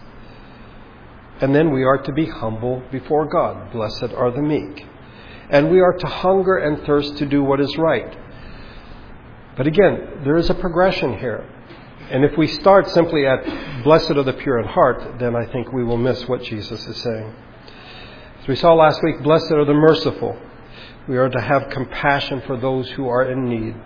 And 1.41 1.55
then 1.55 1.73
we 1.73 1.85
are 1.85 1.99
to 1.99 2.13
be 2.13 2.27
humble 2.27 2.83
before 2.91 3.27
God. 3.27 3.73
Blessed 3.73 4.13
are 4.15 4.31
the 4.31 4.43
meek. 4.43 4.85
And 5.51 5.71
we 5.71 5.81
are 5.81 5.93
to 5.95 6.07
hunger 6.07 6.57
and 6.57 6.85
thirst 6.85 7.17
to 7.19 7.27
do 7.27 7.43
what 7.43 7.61
is 7.61 7.77
right. 7.79 8.17
But 9.57 9.67
again, 9.67 10.21
there 10.25 10.37
is 10.37 10.51
a 10.51 10.55
progression 10.55 11.19
here. 11.19 11.49
And 12.11 12.25
if 12.25 12.37
we 12.38 12.47
start 12.47 12.88
simply 12.91 13.27
at 13.27 13.83
blessed 13.85 14.12
are 14.12 14.23
the 14.23 14.33
pure 14.33 14.59
in 14.59 14.67
heart, 14.67 15.19
then 15.19 15.37
I 15.37 15.45
think 15.47 15.73
we 15.73 15.85
will 15.85 15.99
miss 15.99 16.27
what 16.27 16.43
Jesus 16.43 16.87
is 16.87 16.97
saying. 16.97 17.35
As 18.41 18.49
we 18.49 18.57
saw 18.57 18.73
last 18.73 19.03
week, 19.03 19.23
blessed 19.23 19.53
are 19.53 19.67
the 19.67 19.75
merciful. 19.75 20.38
We 21.07 21.19
are 21.19 21.29
to 21.29 21.41
have 21.41 21.71
compassion 21.71 22.43
for 22.47 22.57
those 22.57 22.88
who 22.91 23.09
are 23.09 23.31
in 23.31 23.49
need. 23.49 23.77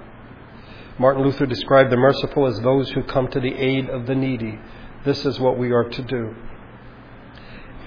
Martin 0.99 1.25
Luther 1.25 1.47
described 1.47 1.91
the 1.91 1.97
merciful 1.97 2.47
as 2.47 2.61
those 2.61 2.91
who 2.91 3.02
come 3.02 3.29
to 3.29 3.41
the 3.41 3.55
aid 3.55 3.88
of 3.88 4.07
the 4.07 4.14
needy. 4.14 4.59
This 5.05 5.25
is 5.26 5.41
what 5.41 5.59
we 5.59 5.73
are 5.73 5.88
to 5.88 6.02
do. 6.02 6.35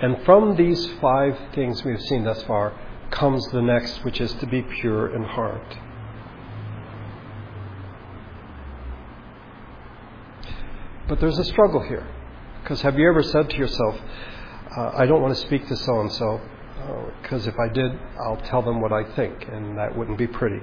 And 0.01 0.22
from 0.25 0.58
these 0.58 0.86
five 1.00 1.39
things 1.54 1.84
we 1.86 1.92
have 1.92 2.01
seen 2.01 2.25
thus 2.25 2.44
far 2.44 2.74
comes 3.12 3.48
the 3.48 3.62
next, 3.62 4.04
which 4.04 4.20
is 4.20 4.34
to 4.34 4.48
be 4.48 4.62
pure 4.62 5.15
in 5.15 5.24
heart. 5.24 5.77
But 11.08 11.20
there's 11.20 11.38
a 11.38 11.44
struggle 11.46 11.82
here. 11.82 12.08
Because 12.62 12.82
have 12.82 12.98
you 12.98 13.08
ever 13.08 13.22
said 13.22 13.50
to 13.50 13.58
yourself, 13.58 14.00
uh, 14.76 14.92
I 14.96 15.06
don't 15.06 15.22
want 15.22 15.36
to 15.36 15.42
speak 15.42 15.68
to 15.68 15.76
so 15.76 16.02
and 16.02 16.12
so, 16.12 16.42
because 17.22 17.46
if 17.46 17.56
I 17.60 17.72
did, 17.72 17.92
I'll 18.20 18.42
tell 18.46 18.62
them 18.62 18.82
what 18.82 18.92
I 18.92 19.04
think, 19.16 19.48
and 19.48 19.78
that 19.78 19.96
wouldn't 19.96 20.18
be 20.18 20.28
pretty. 20.28 20.62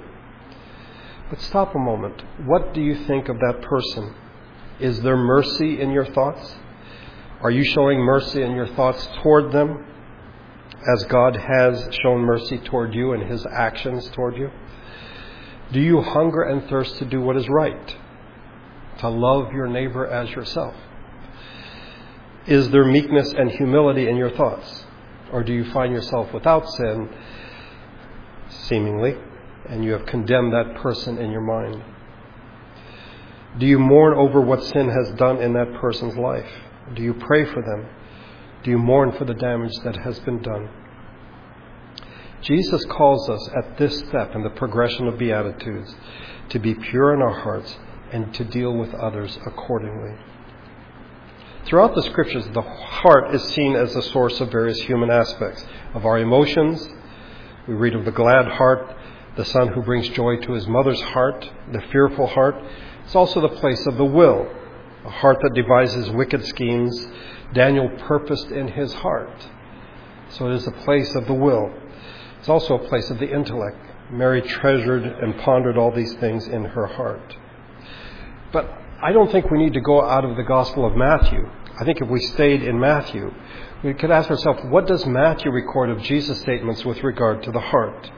But 1.30 1.40
stop 1.40 1.74
a 1.74 1.78
moment. 1.78 2.22
What 2.44 2.74
do 2.74 2.82
you 2.82 3.04
think 3.06 3.28
of 3.28 3.38
that 3.38 3.62
person? 3.62 4.14
Is 4.80 5.00
there 5.00 5.16
mercy 5.16 5.80
in 5.80 5.90
your 5.90 6.06
thoughts? 6.06 6.56
Are 7.40 7.50
you 7.50 7.64
showing 7.64 8.00
mercy 8.00 8.42
in 8.42 8.52
your 8.52 8.66
thoughts 8.66 9.08
toward 9.22 9.52
them 9.52 9.84
as 10.94 11.04
God 11.04 11.36
has 11.36 11.88
shown 12.02 12.20
mercy 12.20 12.58
toward 12.58 12.94
you 12.94 13.12
and 13.12 13.30
his 13.30 13.46
actions 13.46 14.10
toward 14.10 14.36
you? 14.36 14.50
Do 15.72 15.80
you 15.80 16.00
hunger 16.02 16.42
and 16.42 16.68
thirst 16.68 16.98
to 16.98 17.04
do 17.04 17.20
what 17.20 17.36
is 17.36 17.48
right? 17.48 17.96
To 19.02 19.08
love 19.08 19.52
your 19.52 19.66
neighbor 19.66 20.06
as 20.06 20.30
yourself? 20.30 20.76
Is 22.46 22.70
there 22.70 22.84
meekness 22.84 23.34
and 23.36 23.50
humility 23.50 24.08
in 24.08 24.16
your 24.16 24.30
thoughts? 24.30 24.84
Or 25.32 25.42
do 25.42 25.52
you 25.52 25.64
find 25.72 25.92
yourself 25.92 26.32
without 26.32 26.68
sin, 26.68 27.08
seemingly, 28.48 29.16
and 29.68 29.84
you 29.84 29.90
have 29.92 30.06
condemned 30.06 30.52
that 30.52 30.76
person 30.76 31.18
in 31.18 31.32
your 31.32 31.40
mind? 31.40 31.82
Do 33.58 33.66
you 33.66 33.80
mourn 33.80 34.16
over 34.16 34.40
what 34.40 34.62
sin 34.62 34.88
has 34.88 35.10
done 35.16 35.42
in 35.42 35.52
that 35.54 35.74
person's 35.80 36.16
life? 36.16 36.50
Do 36.94 37.02
you 37.02 37.14
pray 37.14 37.44
for 37.44 37.60
them? 37.60 37.88
Do 38.62 38.70
you 38.70 38.78
mourn 38.78 39.10
for 39.18 39.24
the 39.24 39.34
damage 39.34 39.74
that 39.82 39.96
has 39.96 40.20
been 40.20 40.42
done? 40.42 40.68
Jesus 42.42 42.84
calls 42.84 43.28
us 43.28 43.50
at 43.58 43.78
this 43.78 43.98
step 43.98 44.36
in 44.36 44.44
the 44.44 44.50
progression 44.50 45.08
of 45.08 45.18
Beatitudes 45.18 45.92
to 46.50 46.60
be 46.60 46.74
pure 46.74 47.14
in 47.14 47.20
our 47.20 47.40
hearts 47.40 47.76
and 48.12 48.32
to 48.34 48.44
deal 48.44 48.72
with 48.76 48.92
others 48.94 49.38
accordingly. 49.46 50.16
Throughout 51.64 51.94
the 51.94 52.02
scriptures, 52.02 52.46
the 52.52 52.62
heart 52.62 53.34
is 53.34 53.42
seen 53.54 53.76
as 53.76 53.94
the 53.94 54.02
source 54.02 54.40
of 54.40 54.50
various 54.50 54.78
human 54.80 55.10
aspects 55.10 55.64
of 55.94 56.04
our 56.04 56.18
emotions. 56.18 56.88
We 57.66 57.74
read 57.74 57.94
of 57.94 58.04
the 58.04 58.10
glad 58.10 58.46
heart, 58.48 58.96
the 59.36 59.44
son 59.44 59.68
who 59.68 59.82
brings 59.82 60.08
joy 60.10 60.36
to 60.38 60.52
his 60.52 60.66
mother's 60.66 61.00
heart, 61.00 61.48
the 61.72 61.80
fearful 61.92 62.26
heart. 62.26 62.56
It's 63.04 63.14
also 63.14 63.40
the 63.40 63.48
place 63.60 63.86
of 63.86 63.96
the 63.96 64.04
will, 64.04 64.46
a 65.04 65.10
heart 65.10 65.38
that 65.40 65.54
devises 65.54 66.10
wicked 66.10 66.44
schemes. 66.44 67.06
Daniel 67.54 67.88
purposed 68.06 68.50
in 68.50 68.68
his 68.68 68.92
heart. 68.94 69.48
So 70.30 70.48
it 70.48 70.54
is 70.54 70.66
a 70.66 70.72
place 70.72 71.14
of 71.14 71.26
the 71.26 71.34
will. 71.34 71.72
It's 72.40 72.48
also 72.48 72.74
a 72.74 72.88
place 72.88 73.08
of 73.10 73.18
the 73.18 73.32
intellect. 73.32 73.78
Mary 74.10 74.42
treasured 74.42 75.04
and 75.04 75.38
pondered 75.38 75.78
all 75.78 75.92
these 75.92 76.12
things 76.14 76.46
in 76.48 76.64
her 76.64 76.86
heart. 76.86 77.36
But 78.52 78.70
I 79.02 79.12
don't 79.12 79.32
think 79.32 79.50
we 79.50 79.58
need 79.58 79.72
to 79.74 79.80
go 79.80 80.02
out 80.02 80.24
of 80.24 80.36
the 80.36 80.42
Gospel 80.42 80.84
of 80.84 80.96
Matthew. 80.96 81.48
I 81.80 81.84
think 81.84 82.00
if 82.00 82.08
we 82.08 82.20
stayed 82.20 82.62
in 82.62 82.78
Matthew, 82.78 83.32
we 83.82 83.94
could 83.94 84.10
ask 84.10 84.30
ourselves, 84.30 84.60
what 84.68 84.86
does 84.86 85.04
Matthew 85.06 85.50
record 85.50 85.90
of 85.90 86.02
Jesus' 86.02 86.40
statements 86.40 86.84
with 86.84 87.02
regard 87.02 87.42
to 87.44 87.50
the 87.50 87.60
heart? 87.60 88.10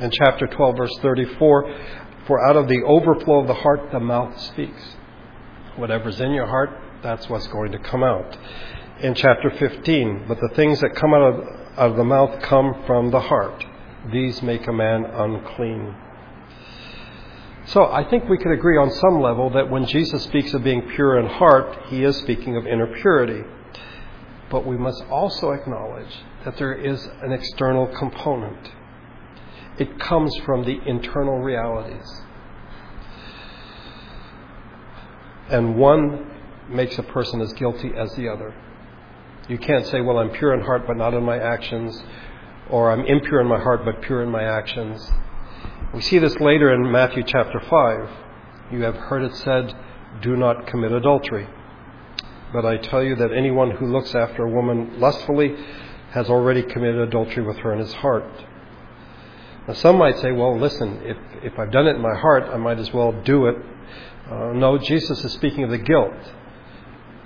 In 0.00 0.10
chapter 0.10 0.46
12, 0.46 0.76
verse 0.76 0.98
34, 1.02 1.76
for 2.26 2.48
out 2.48 2.56
of 2.56 2.68
the 2.68 2.82
overflow 2.84 3.40
of 3.40 3.48
the 3.48 3.54
heart, 3.54 3.90
the 3.90 3.98
mouth 3.98 4.38
speaks. 4.38 4.96
Whatever's 5.76 6.20
in 6.20 6.32
your 6.32 6.46
heart, 6.46 6.70
that's 7.02 7.28
what's 7.28 7.46
going 7.48 7.72
to 7.72 7.78
come 7.78 8.04
out. 8.04 8.36
In 9.00 9.14
chapter 9.14 9.50
15, 9.50 10.26
but 10.28 10.38
the 10.40 10.54
things 10.54 10.80
that 10.80 10.94
come 10.94 11.14
out 11.14 11.22
of, 11.22 11.40
out 11.76 11.90
of 11.90 11.96
the 11.96 12.04
mouth 12.04 12.40
come 12.42 12.84
from 12.86 13.10
the 13.10 13.20
heart. 13.20 13.64
These 14.12 14.42
make 14.42 14.66
a 14.66 14.72
man 14.72 15.04
unclean. 15.04 15.96
So 17.68 17.84
I 17.84 18.02
think 18.08 18.30
we 18.30 18.38
could 18.38 18.52
agree 18.52 18.78
on 18.78 18.90
some 18.90 19.20
level 19.20 19.50
that 19.50 19.68
when 19.70 19.84
Jesus 19.84 20.22
speaks 20.24 20.54
of 20.54 20.64
being 20.64 20.88
pure 20.88 21.18
in 21.18 21.26
heart, 21.26 21.78
he 21.88 22.02
is 22.02 22.16
speaking 22.16 22.56
of 22.56 22.66
inner 22.66 22.86
purity. 22.86 23.42
But 24.50 24.66
we 24.66 24.78
must 24.78 25.02
also 25.10 25.50
acknowledge 25.50 26.14
that 26.46 26.56
there 26.56 26.72
is 26.72 27.06
an 27.20 27.32
external 27.32 27.86
component. 27.88 28.70
It 29.78 30.00
comes 30.00 30.34
from 30.46 30.64
the 30.64 30.78
internal 30.86 31.40
realities. 31.40 32.22
And 35.50 35.76
one 35.76 36.30
makes 36.70 36.98
a 36.98 37.02
person 37.02 37.42
as 37.42 37.52
guilty 37.52 37.92
as 37.94 38.10
the 38.14 38.28
other. 38.28 38.54
You 39.50 39.58
can't 39.58 39.84
say, 39.84 40.00
well, 40.00 40.18
I'm 40.18 40.30
pure 40.30 40.54
in 40.54 40.62
heart 40.62 40.86
but 40.86 40.96
not 40.96 41.12
in 41.12 41.22
my 41.22 41.38
actions, 41.38 42.02
or 42.70 42.90
I'm 42.90 43.04
impure 43.04 43.42
in 43.42 43.46
my 43.46 43.60
heart 43.60 43.84
but 43.84 44.00
pure 44.00 44.22
in 44.22 44.30
my 44.30 44.44
actions. 44.44 45.06
We 45.94 46.02
see 46.02 46.18
this 46.18 46.38
later 46.38 46.74
in 46.74 46.92
Matthew 46.92 47.22
chapter 47.26 47.58
5. 47.60 48.10
You 48.72 48.82
have 48.82 48.94
heard 48.94 49.22
it 49.22 49.34
said, 49.36 49.74
Do 50.20 50.36
not 50.36 50.66
commit 50.66 50.92
adultery. 50.92 51.48
But 52.52 52.66
I 52.66 52.76
tell 52.76 53.02
you 53.02 53.16
that 53.16 53.32
anyone 53.32 53.70
who 53.70 53.90
looks 53.90 54.14
after 54.14 54.44
a 54.44 54.50
woman 54.50 55.00
lustfully 55.00 55.56
has 56.10 56.28
already 56.28 56.62
committed 56.62 57.00
adultery 57.00 57.42
with 57.42 57.56
her 57.58 57.72
in 57.72 57.78
his 57.78 57.94
heart. 57.94 58.30
Now, 59.66 59.72
some 59.74 59.96
might 59.96 60.18
say, 60.18 60.30
well, 60.30 60.58
listen, 60.58 61.00
if, 61.04 61.16
if 61.42 61.58
I've 61.58 61.72
done 61.72 61.86
it 61.86 61.96
in 61.96 62.02
my 62.02 62.14
heart, 62.14 62.44
I 62.52 62.58
might 62.58 62.78
as 62.78 62.92
well 62.92 63.12
do 63.24 63.46
it. 63.46 63.56
Uh, 64.30 64.52
no, 64.52 64.76
Jesus 64.76 65.24
is 65.24 65.32
speaking 65.32 65.64
of 65.64 65.70
the 65.70 65.78
guilt. 65.78 66.12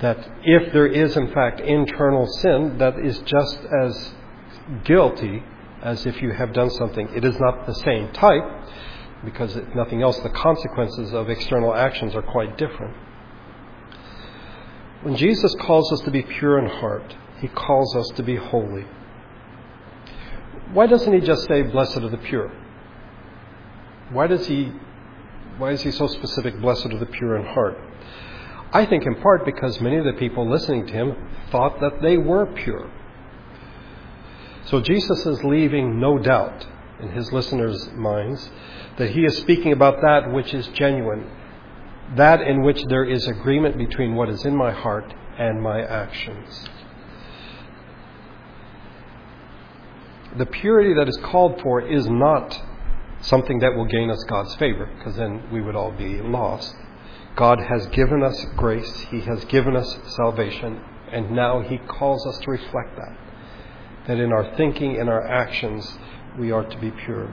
That 0.03 0.19
if 0.45 0.73
there 0.73 0.87
is, 0.87 1.17
in 1.17 1.33
fact, 1.33 1.61
internal 1.61 2.29
sin, 2.29 2.79
that 2.79 2.97
is 2.97 3.19
just 3.21 3.59
as 3.83 4.15
guilty 4.85 5.43
as 5.83 6.07
if 6.07 6.23
you 6.23 6.31
have 6.31 6.53
done 6.53 6.71
something. 6.71 7.09
It 7.15 7.25
is 7.25 7.39
not 7.39 7.67
the 7.67 7.75
same 7.75 8.13
type, 8.13 8.45
because 9.25 9.57
if 9.57 9.75
nothing 9.75 10.03
else, 10.03 10.19
the 10.21 10.31
consequences 10.31 11.13
of 11.13 11.29
external 11.29 11.75
actions 11.75 12.15
are 12.15 12.23
quite 12.23 12.57
different. 12.57 12.97
When 15.03 15.17
Jesus 15.17 15.55
calls 15.61 15.93
us 15.93 16.01
to 16.01 16.11
be 16.11 16.23
pure 16.23 16.59
in 16.59 16.67
heart, 16.67 17.17
he 17.41 17.49
calls 17.49 17.97
us 17.97 18.09
to 18.17 18.23
be 18.23 18.37
holy. 18.37 18.87
Why 20.73 20.87
doesn't 20.87 21.13
he 21.13 21.21
just 21.21 21.45
say, 21.47 21.63
Blessed 21.63 21.99
are 21.99 22.09
the 22.09 22.19
pure? 22.19 22.53
Why 24.11 24.27
does 24.27 24.47
he 24.47 24.73
why 25.59 25.73
is 25.73 25.83
he 25.83 25.91
so 25.91 26.07
specific, 26.07 26.59
blessed 26.61 26.87
are 26.87 26.99
the 26.99 27.07
pure 27.07 27.37
in 27.37 27.45
heart? 27.45 27.79
I 28.73 28.87
think 28.87 29.05
in 29.05 29.17
part 29.17 29.45
because 29.45 29.81
many 29.81 29.99
of 29.99 30.05
the 30.05 30.15
people 30.15 30.49
listening 30.49 30.87
to 30.87 30.93
him 30.93 31.17
thought 31.51 31.79
that 31.81 32.01
they 32.01 32.17
were 32.17 32.47
pure. 32.47 32.91
So 34.73 34.81
Jesus 34.81 35.27
is 35.27 35.45
leaving 35.45 36.01
no 36.01 36.19
doubt 36.19 36.67
in 36.99 37.11
his 37.11 37.31
listeners' 37.31 37.91
minds 37.93 38.51
that 38.97 39.11
he 39.11 39.23
is 39.27 39.37
speaking 39.37 39.71
about 39.71 40.01
that 40.01 40.33
which 40.33 40.55
is 40.55 40.67
genuine, 40.69 41.31
that 42.17 42.41
in 42.41 42.63
which 42.63 42.83
there 42.89 43.05
is 43.05 43.27
agreement 43.27 43.77
between 43.77 44.15
what 44.15 44.31
is 44.31 44.47
in 44.47 44.57
my 44.57 44.73
heart 44.73 45.13
and 45.39 45.61
my 45.61 45.83
actions. 45.83 46.71
The 50.39 50.47
purity 50.47 50.95
that 50.95 51.07
is 51.07 51.19
called 51.19 51.61
for 51.61 51.83
is 51.83 52.09
not 52.09 52.59
something 53.21 53.59
that 53.59 53.77
will 53.77 53.85
gain 53.85 54.09
us 54.09 54.25
God's 54.27 54.55
favor, 54.55 54.87
because 54.97 55.17
then 55.17 55.53
we 55.53 55.61
would 55.61 55.77
all 55.77 55.93
be 55.93 56.23
lost. 56.23 56.75
God 57.37 57.59
has 57.61 57.89
given 57.89 58.23
us 58.23 58.43
grace, 58.57 59.07
He 59.11 59.21
has 59.21 59.45
given 59.45 59.77
us 59.77 59.99
salvation, 60.17 60.83
and 61.13 61.31
now 61.31 61.61
He 61.61 61.77
calls 61.77 62.27
us 62.27 62.39
to 62.39 62.51
reflect 62.51 62.97
that. 62.97 63.19
That 64.07 64.19
in 64.19 64.33
our 64.33 64.57
thinking, 64.57 64.99
and 64.99 65.09
our 65.09 65.27
actions, 65.27 65.97
we 66.39 66.51
are 66.51 66.65
to 66.65 66.79
be 66.79 66.91
pure. 66.91 67.33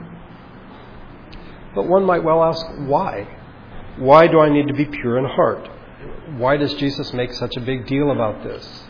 But 1.74 1.86
one 1.86 2.04
might 2.04 2.22
well 2.22 2.42
ask, 2.42 2.64
why? 2.78 3.28
Why 3.98 4.26
do 4.26 4.40
I 4.40 4.48
need 4.48 4.68
to 4.68 4.74
be 4.74 4.84
pure 4.84 5.18
in 5.18 5.24
heart? 5.24 5.68
Why 6.36 6.56
does 6.56 6.74
Jesus 6.74 7.12
make 7.12 7.32
such 7.32 7.56
a 7.56 7.60
big 7.60 7.86
deal 7.86 8.10
about 8.10 8.42
this? 8.42 8.84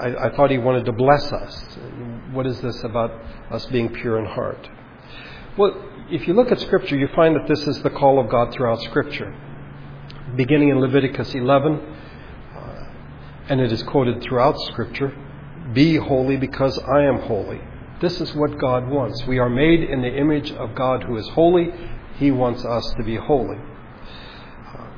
I, 0.00 0.26
I 0.26 0.36
thought 0.36 0.50
he 0.50 0.58
wanted 0.58 0.84
to 0.86 0.92
bless 0.92 1.32
us. 1.32 1.64
What 2.32 2.46
is 2.46 2.60
this 2.60 2.82
about 2.84 3.10
us 3.50 3.66
being 3.66 3.88
pure 3.88 4.18
in 4.18 4.26
heart? 4.26 4.68
Well, 5.58 5.90
if 6.10 6.26
you 6.26 6.34
look 6.34 6.52
at 6.52 6.60
Scripture, 6.60 6.96
you 6.96 7.08
find 7.14 7.34
that 7.36 7.46
this 7.48 7.66
is 7.66 7.82
the 7.82 7.90
call 7.90 8.20
of 8.20 8.30
God 8.30 8.52
throughout 8.52 8.80
Scripture. 8.82 9.34
Beginning 10.36 10.70
in 10.70 10.78
Leviticus 10.78 11.34
11, 11.34 11.74
uh, 12.54 12.84
and 13.48 13.60
it 13.60 13.72
is 13.72 13.82
quoted 13.82 14.22
throughout 14.22 14.58
Scripture 14.68 15.14
Be 15.72 15.96
holy 15.96 16.36
because 16.36 16.78
I 16.78 17.02
am 17.02 17.20
holy. 17.20 17.60
This 18.00 18.20
is 18.20 18.34
what 18.34 18.58
God 18.58 18.88
wants. 18.88 19.24
We 19.26 19.38
are 19.38 19.48
made 19.48 19.84
in 19.84 20.02
the 20.02 20.14
image 20.14 20.50
of 20.50 20.74
God 20.74 21.04
who 21.04 21.16
is 21.16 21.28
holy. 21.28 21.70
He 22.16 22.30
wants 22.30 22.64
us 22.64 22.84
to 22.96 23.04
be 23.04 23.16
holy. 23.16 23.58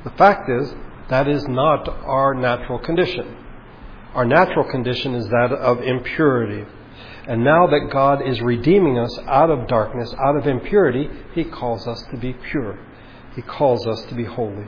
The 0.03 0.09
fact 0.11 0.49
is, 0.49 0.73
that 1.09 1.27
is 1.27 1.47
not 1.47 1.87
our 1.87 2.33
natural 2.33 2.79
condition. 2.79 3.37
Our 4.15 4.25
natural 4.25 4.69
condition 4.71 5.13
is 5.13 5.27
that 5.27 5.51
of 5.51 5.81
impurity. 5.81 6.65
And 7.27 7.43
now 7.43 7.67
that 7.67 7.89
God 7.91 8.27
is 8.27 8.41
redeeming 8.41 8.97
us 8.97 9.19
out 9.27 9.49
of 9.49 9.67
darkness, 9.67 10.13
out 10.25 10.35
of 10.35 10.47
impurity, 10.47 11.09
He 11.33 11.43
calls 11.43 11.87
us 11.87 12.03
to 12.11 12.17
be 12.17 12.33
pure. 12.33 12.79
He 13.35 13.41
calls 13.41 13.85
us 13.85 14.01
to 14.05 14.15
be 14.15 14.25
holy. 14.25 14.65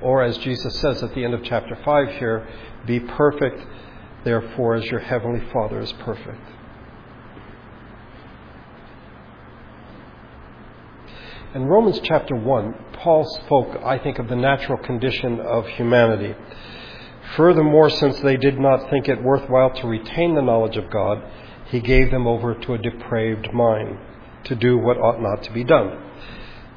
Or 0.00 0.22
as 0.22 0.38
Jesus 0.38 0.78
says 0.80 1.02
at 1.02 1.14
the 1.14 1.24
end 1.24 1.34
of 1.34 1.44
chapter 1.44 1.78
5 1.84 2.18
here, 2.18 2.46
be 2.86 3.00
perfect, 3.00 3.64
therefore, 4.24 4.74
as 4.74 4.84
your 4.84 5.00
heavenly 5.00 5.40
Father 5.52 5.80
is 5.80 5.92
perfect. 5.92 6.40
In 11.54 11.66
Romans 11.66 12.00
chapter 12.02 12.34
1, 12.34 12.74
Paul 12.94 13.24
spoke, 13.44 13.82
I 13.84 13.98
think, 13.98 14.18
of 14.18 14.28
the 14.28 14.36
natural 14.36 14.78
condition 14.78 15.38
of 15.38 15.66
humanity. 15.68 16.34
Furthermore, 17.36 17.90
since 17.90 18.18
they 18.20 18.36
did 18.36 18.58
not 18.58 18.88
think 18.88 19.08
it 19.08 19.22
worthwhile 19.22 19.70
to 19.74 19.86
retain 19.86 20.34
the 20.34 20.42
knowledge 20.42 20.76
of 20.78 20.90
God, 20.90 21.22
he 21.66 21.80
gave 21.80 22.10
them 22.10 22.26
over 22.26 22.54
to 22.54 22.74
a 22.74 22.78
depraved 22.78 23.52
mind 23.52 23.98
to 24.44 24.54
do 24.54 24.78
what 24.78 24.98
ought 24.98 25.20
not 25.20 25.42
to 25.42 25.52
be 25.52 25.64
done. 25.64 25.98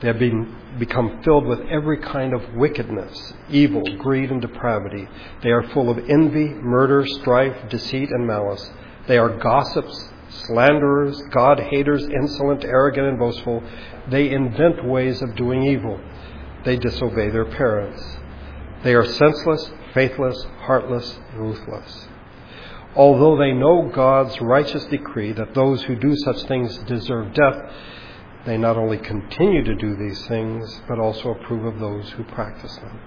They 0.01 0.07
have 0.07 0.19
been, 0.19 0.53
become 0.77 1.21
filled 1.23 1.45
with 1.45 1.61
every 1.61 1.97
kind 1.99 2.33
of 2.33 2.53
wickedness, 2.55 3.33
evil, 3.49 3.83
greed, 3.97 4.29
and 4.29 4.41
depravity. 4.41 5.07
They 5.41 5.51
are 5.51 5.63
full 5.69 5.89
of 5.89 5.97
envy, 6.09 6.49
murder, 6.49 7.05
strife, 7.05 7.69
deceit, 7.69 8.09
and 8.11 8.27
malice. 8.27 8.69
They 9.07 9.17
are 9.17 9.37
gossips, 9.37 10.09
slanderers, 10.29 11.21
God 11.31 11.59
haters, 11.59 12.03
insolent, 12.03 12.65
arrogant, 12.65 13.07
and 13.07 13.19
boastful. 13.19 13.63
They 14.09 14.31
invent 14.31 14.85
ways 14.85 15.21
of 15.21 15.35
doing 15.35 15.63
evil. 15.63 15.99
They 16.65 16.75
disobey 16.75 17.29
their 17.29 17.45
parents. 17.45 18.03
They 18.83 18.95
are 18.95 19.05
senseless, 19.05 19.71
faithless, 19.93 20.45
heartless, 20.59 21.17
ruthless. 21.35 22.07
Although 22.95 23.37
they 23.37 23.51
know 23.51 23.91
God's 23.93 24.39
righteous 24.41 24.85
decree 24.85 25.31
that 25.33 25.53
those 25.53 25.83
who 25.83 25.95
do 25.95 26.15
such 26.17 26.43
things 26.43 26.77
deserve 26.79 27.33
death, 27.33 27.71
they 28.45 28.57
not 28.57 28.77
only 28.77 28.97
continue 28.97 29.63
to 29.63 29.75
do 29.75 29.95
these 29.95 30.25
things, 30.27 30.81
but 30.87 30.99
also 30.99 31.31
approve 31.31 31.65
of 31.65 31.79
those 31.79 32.09
who 32.11 32.23
practice 32.23 32.75
them. 32.77 32.99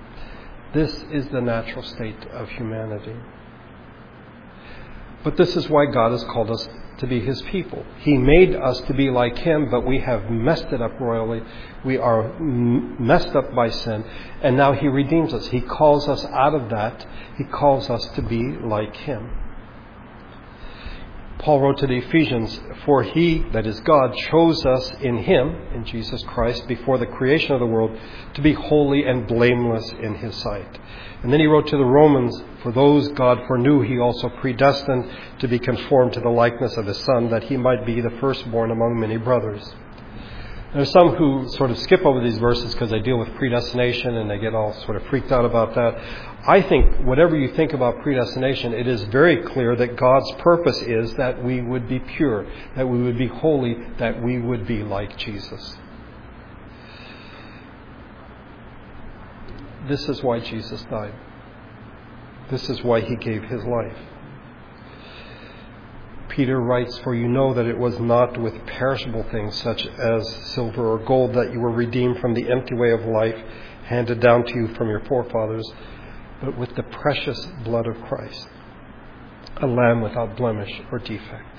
This 0.74 1.05
is 1.12 1.29
the 1.29 1.40
natural 1.40 1.83
state 1.83 2.24
of 2.33 2.48
humanity. 2.51 3.16
But 5.24 5.37
this 5.37 5.57
is 5.57 5.68
why 5.68 5.87
God 5.87 6.12
has 6.12 6.24
called 6.24 6.51
us 6.51 6.68
to 6.98 7.07
be 7.07 7.20
His 7.20 7.40
people. 7.42 7.85
He 8.01 8.16
made 8.16 8.55
us 8.55 8.81
to 8.83 8.94
be 8.94 9.11
like 9.11 9.38
Him, 9.38 9.70
but 9.70 9.87
we 9.87 10.01
have 10.01 10.31
messed 10.31 10.66
it 10.72 10.83
up 10.83 10.98
royally. 11.01 11.42
We 11.85 11.96
are 11.96 12.38
messed 12.40 13.35
up 13.35 13.55
by 13.55 13.70
sin, 13.70 14.05
and 14.42 14.57
now 14.57 14.72
He 14.72 14.88
redeems 14.88 15.33
us. 15.33 15.46
He 15.48 15.61
calls 15.61 16.09
us 16.09 16.24
out 16.27 16.55
of 16.55 16.70
that. 16.70 17.07
He 17.37 17.44
calls 17.44 17.88
us 17.88 18.05
to 18.16 18.22
be 18.22 18.42
like 18.62 18.96
Him. 18.96 19.31
Paul 21.38 21.61
wrote 21.61 21.79
to 21.79 21.87
the 21.87 21.98
Ephesians, 21.98 22.61
For 22.85 23.03
he, 23.03 23.38
that 23.53 23.66
is 23.66 23.79
God, 23.81 24.14
chose 24.16 24.66
us 24.66 24.92
in 25.01 25.18
him, 25.18 25.55
in 25.72 25.85
Jesus 25.85 26.22
Christ, 26.24 26.66
before 26.66 26.98
the 26.98 27.07
creation 27.07 27.53
of 27.53 27.61
the 27.61 27.66
world, 27.66 27.96
to 28.35 28.42
be 28.42 28.53
holy 28.53 29.05
and 29.05 29.27
blameless 29.27 29.92
in 30.03 30.16
his 30.16 30.35
sight. 30.37 30.79
And 31.22 31.33
then 31.33 31.40
he 31.40 31.46
wrote 31.46 31.68
to 31.68 31.77
the 31.77 31.85
Romans, 31.85 32.42
For 32.62 32.72
those 32.72 33.09
God 33.09 33.38
foreknew, 33.46 33.83
he 33.83 33.98
also 33.98 34.29
predestined 34.29 35.11
to 35.38 35.48
be 35.48 35.61
conformed 35.61 36.12
to 36.14 36.20
the 36.20 36.29
likeness 36.29 36.77
of 36.77 36.87
his 36.87 36.98
Son, 36.98 37.31
that 37.31 37.44
he 37.44 37.57
might 37.57 37.87
be 37.87 38.01
the 38.01 38.16
firstborn 38.20 38.72
among 38.72 38.98
many 38.98 39.16
brothers. 39.16 39.74
There's 40.74 40.90
some 40.90 41.14
who 41.14 41.48
sort 41.48 41.70
of 41.70 41.78
skip 41.78 42.04
over 42.04 42.22
these 42.22 42.37
verses 42.37 42.74
because 42.74 42.90
they 42.90 43.00
deal 43.00 43.18
with 43.18 43.35
predestination 43.37 44.16
and 44.16 44.31
they 44.31 44.38
get 44.38 44.54
all 44.54 44.74
sort 44.85 44.96
of 44.96 45.07
freaked 45.07 45.33
out 45.33 45.46
about 45.46 45.74
that. 45.74 45.98
I 46.46 46.61
think 46.61 47.07
whatever 47.07 47.37
you 47.37 47.54
think 47.54 47.72
about 47.72 48.02
predestination, 48.02 48.74
it 48.74 48.87
is 48.87 49.02
very 49.04 49.42
clear 49.44 49.74
that 49.76 49.96
God's 49.96 50.31
purpose 50.38 50.83
is 50.83 51.14
that 51.14 51.42
we 51.42 51.62
would 51.62 51.88
be 51.88 52.00
pure, 52.00 52.46
that 52.76 52.87
we 52.87 53.02
would 53.02 53.16
be 53.16 53.28
holy, 53.28 53.78
that 53.98 54.22
we 54.22 54.38
would 54.38 54.66
be 54.66 54.83
like 54.83 55.16
Jesus. 55.16 55.76
This 59.88 60.07
is 60.07 60.22
why 60.22 60.40
Jesus 60.40 60.83
died. 60.90 61.14
This 62.50 62.68
is 62.68 62.83
why 62.85 63.00
he 63.00 63.16
gave 63.16 63.44
his 63.44 63.64
life. 63.64 63.96
Peter 66.38 66.61
writes, 66.61 66.96
For 67.01 67.16
you 67.16 67.27
know 67.27 67.53
that 67.53 67.66
it 67.66 67.77
was 67.77 67.98
not 67.98 68.40
with 68.40 68.55
perishable 68.64 69.24
things 69.24 69.57
such 69.57 69.85
as 69.85 70.37
silver 70.55 70.87
or 70.87 70.98
gold 71.05 71.35
that 71.35 71.53
you 71.53 71.59
were 71.59 71.72
redeemed 71.72 72.20
from 72.20 72.33
the 72.33 72.48
empty 72.48 72.77
way 72.77 72.92
of 72.92 73.05
life 73.05 73.35
handed 73.87 74.20
down 74.20 74.44
to 74.44 74.55
you 74.55 74.68
from 74.77 74.88
your 74.88 75.01
forefathers, 75.07 75.68
but 76.40 76.57
with 76.57 76.72
the 76.77 76.85
precious 76.85 77.44
blood 77.64 77.88
of 77.88 78.01
Christ, 78.03 78.46
a 79.57 79.66
lamb 79.66 80.01
without 80.01 80.37
blemish 80.37 80.70
or 80.92 81.01
defect. 81.01 81.59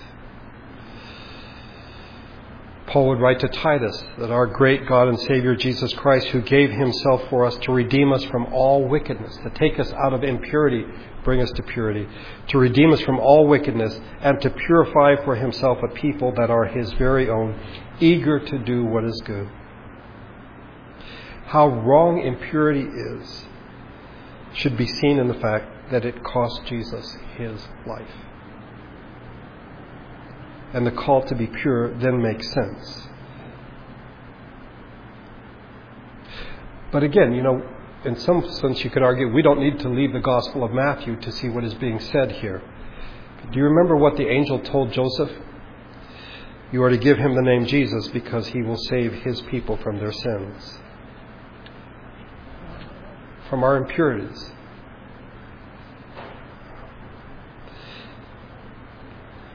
Paul 2.90 3.10
would 3.10 3.20
write 3.20 3.40
to 3.42 3.48
Titus 3.48 4.04
that 4.18 4.32
our 4.32 4.48
great 4.48 4.88
God 4.88 5.10
and 5.10 5.20
Savior 5.20 5.56
Jesus 5.56 5.94
Christ, 5.94 6.28
who 6.30 6.42
gave 6.42 6.72
himself 6.72 7.22
for 7.30 7.46
us 7.46 7.56
to 7.58 7.72
redeem 7.72 8.12
us 8.12 8.24
from 8.26 8.52
all 8.52 8.88
wickedness, 8.88 9.38
to 9.44 9.52
take 9.52 9.80
us 9.80 9.94
out 9.94 10.14
of 10.14 10.24
impurity, 10.24 10.86
bring 11.24 11.40
us 11.40 11.52
to 11.52 11.62
purity, 11.62 12.08
to 12.48 12.58
redeem 12.58 12.92
us 12.92 13.02
from 13.02 13.20
all 13.20 13.48
wickedness, 13.48 14.00
and 14.22 14.42
to 14.42 14.50
purify 14.50 15.16
for 15.24 15.36
himself 15.36 15.78
a 15.84 15.94
people 15.94 16.34
that 16.36 16.50
are 16.50 16.66
his 16.66 16.92
very 16.94 17.30
own, 17.30 17.60
eager 18.00 18.40
to 18.40 18.58
do 18.58 18.84
what 18.84 19.04
is 19.04 19.22
good. 19.24 19.48
How 21.46 21.68
wrong 21.68 22.20
impurity 22.20 22.88
is 22.88 23.46
should 24.54 24.78
be 24.78 24.88
seen 24.88 25.20
in 25.20 25.28
the 25.28 25.36
fact 25.36 25.92
that 25.92 26.06
it 26.06 26.24
cost 26.24 26.66
Jesus 26.66 27.18
his 27.38 27.68
life 27.86 28.10
and 30.74 30.86
the 30.86 30.92
call 30.92 31.24
to 31.24 31.36
be 31.36 31.48
pure 31.48 31.94
then 31.98 32.22
makes 32.22 32.52
sense. 32.52 33.08
But 36.92 37.04
again, 37.04 37.34
you 37.34 37.44
know, 37.44 37.62
in 38.06 38.16
some 38.18 38.50
sense 38.52 38.84
you 38.84 38.90
could 38.90 39.04
argue 39.04 39.32
we 39.32 39.42
don't 39.42 39.60
need 39.60 39.80
to 39.80 39.90
leave 39.90 40.14
the 40.14 40.20
Gospel 40.20 40.64
of 40.64 40.72
Matthew 40.72 41.16
to 41.18 41.32
see 41.32 41.50
what 41.50 41.64
is 41.64 41.74
being 41.76 42.00
said 42.00 42.32
here. 42.34 42.62
Do 43.52 43.58
you 43.58 43.66
remember 43.66 43.96
what 43.96 44.16
the 44.16 44.28
angel 44.28 44.60
told 44.60 44.92
Joseph? 44.92 45.32
You 46.72 46.84
are 46.84 46.90
to 46.90 46.98
give 46.98 47.18
him 47.18 47.36
the 47.36 47.42
name 47.42 47.66
Jesus 47.66 48.08
because 48.10 48.48
he 48.48 48.62
will 48.62 48.78
save 48.78 49.14
his 49.14 49.42
people 49.44 49.78
from 49.78 49.98
their 49.98 50.12
sins, 50.12 50.80
from 53.50 53.64
our 53.64 53.78
impurities. 53.78 54.52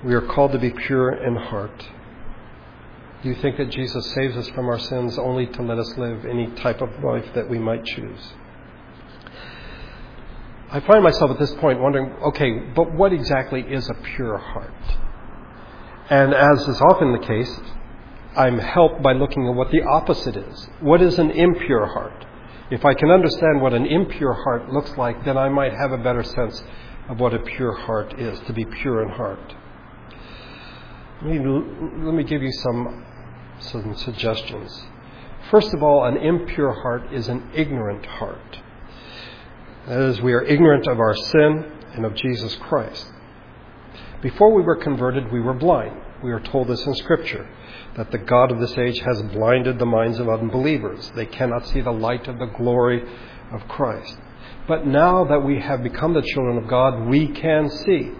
We 0.04 0.12
are 0.12 0.20
called 0.20 0.52
to 0.52 0.58
be 0.58 0.70
pure 0.70 1.12
in 1.12 1.34
heart. 1.34 1.88
Do 3.22 3.30
you 3.30 3.36
think 3.36 3.56
that 3.56 3.70
Jesus 3.70 4.12
saves 4.12 4.36
us 4.36 4.50
from 4.50 4.68
our 4.68 4.78
sins 4.78 5.18
only 5.18 5.46
to 5.46 5.62
let 5.62 5.78
us 5.78 5.96
live 5.96 6.26
any 6.26 6.48
type 6.56 6.82
of 6.82 6.90
life 7.02 7.24
that 7.34 7.48
we 7.48 7.58
might 7.58 7.86
choose? 7.86 8.34
I 10.70 10.80
find 10.80 11.02
myself 11.02 11.30
at 11.30 11.38
this 11.38 11.54
point 11.54 11.80
wondering 11.80 12.12
okay, 12.22 12.50
but 12.76 12.92
what 12.92 13.14
exactly 13.14 13.62
is 13.62 13.88
a 13.88 13.94
pure 13.94 14.36
heart? 14.36 14.74
And 16.10 16.34
as 16.34 16.68
is 16.68 16.80
often 16.82 17.12
the 17.12 17.26
case, 17.26 17.60
I'm 18.36 18.58
helped 18.58 19.02
by 19.02 19.14
looking 19.14 19.48
at 19.48 19.54
what 19.54 19.70
the 19.70 19.84
opposite 19.84 20.36
is. 20.36 20.68
What 20.80 21.00
is 21.00 21.18
an 21.18 21.30
impure 21.30 21.86
heart? 21.86 22.26
If 22.70 22.84
I 22.84 22.92
can 22.92 23.10
understand 23.10 23.62
what 23.62 23.72
an 23.72 23.86
impure 23.86 24.34
heart 24.34 24.70
looks 24.70 24.90
like, 24.98 25.24
then 25.24 25.38
I 25.38 25.48
might 25.48 25.72
have 25.72 25.92
a 25.92 25.98
better 25.98 26.22
sense 26.22 26.62
of 27.08 27.20
what 27.20 27.32
a 27.32 27.38
pure 27.38 27.74
heart 27.74 28.20
is, 28.20 28.38
to 28.40 28.52
be 28.52 28.66
pure 28.66 29.02
in 29.02 29.08
heart. 29.08 29.54
Let 31.24 32.14
me, 32.14 32.22
give 32.24 32.42
you 32.42 32.52
some, 32.52 33.02
some 33.58 33.96
suggestions. 33.96 34.82
First 35.50 35.72
of 35.72 35.82
all, 35.82 36.04
an 36.04 36.18
impure 36.18 36.72
heart 36.72 37.14
is 37.14 37.28
an 37.28 37.50
ignorant 37.54 38.04
heart. 38.04 38.58
That 39.88 40.00
is, 40.00 40.20
we 40.20 40.34
are 40.34 40.42
ignorant 40.42 40.86
of 40.86 40.98
our 40.98 41.14
sin 41.14 41.72
and 41.94 42.04
of 42.04 42.14
Jesus 42.14 42.54
Christ. 42.56 43.06
Before 44.20 44.52
we 44.52 44.62
were 44.62 44.76
converted, 44.76 45.32
we 45.32 45.40
were 45.40 45.54
blind. 45.54 45.96
We 46.22 46.30
are 46.30 46.40
told 46.40 46.68
this 46.68 46.84
in 46.86 46.94
Scripture 46.94 47.48
that 47.96 48.10
the 48.10 48.18
God 48.18 48.52
of 48.52 48.60
this 48.60 48.76
age 48.76 48.98
has 49.00 49.22
blinded 49.22 49.78
the 49.78 49.86
minds 49.86 50.18
of 50.18 50.28
unbelievers. 50.28 51.10
They 51.16 51.26
cannot 51.26 51.66
see 51.66 51.80
the 51.80 51.90
light 51.90 52.28
of 52.28 52.38
the 52.38 52.52
glory 52.58 53.02
of 53.50 53.66
Christ. 53.68 54.18
But 54.68 54.86
now 54.86 55.24
that 55.24 55.42
we 55.42 55.58
have 55.60 55.82
become 55.82 56.12
the 56.12 56.20
children 56.20 56.58
of 56.58 56.68
God, 56.68 57.08
we 57.08 57.28
can 57.28 57.70
see. 57.70 58.12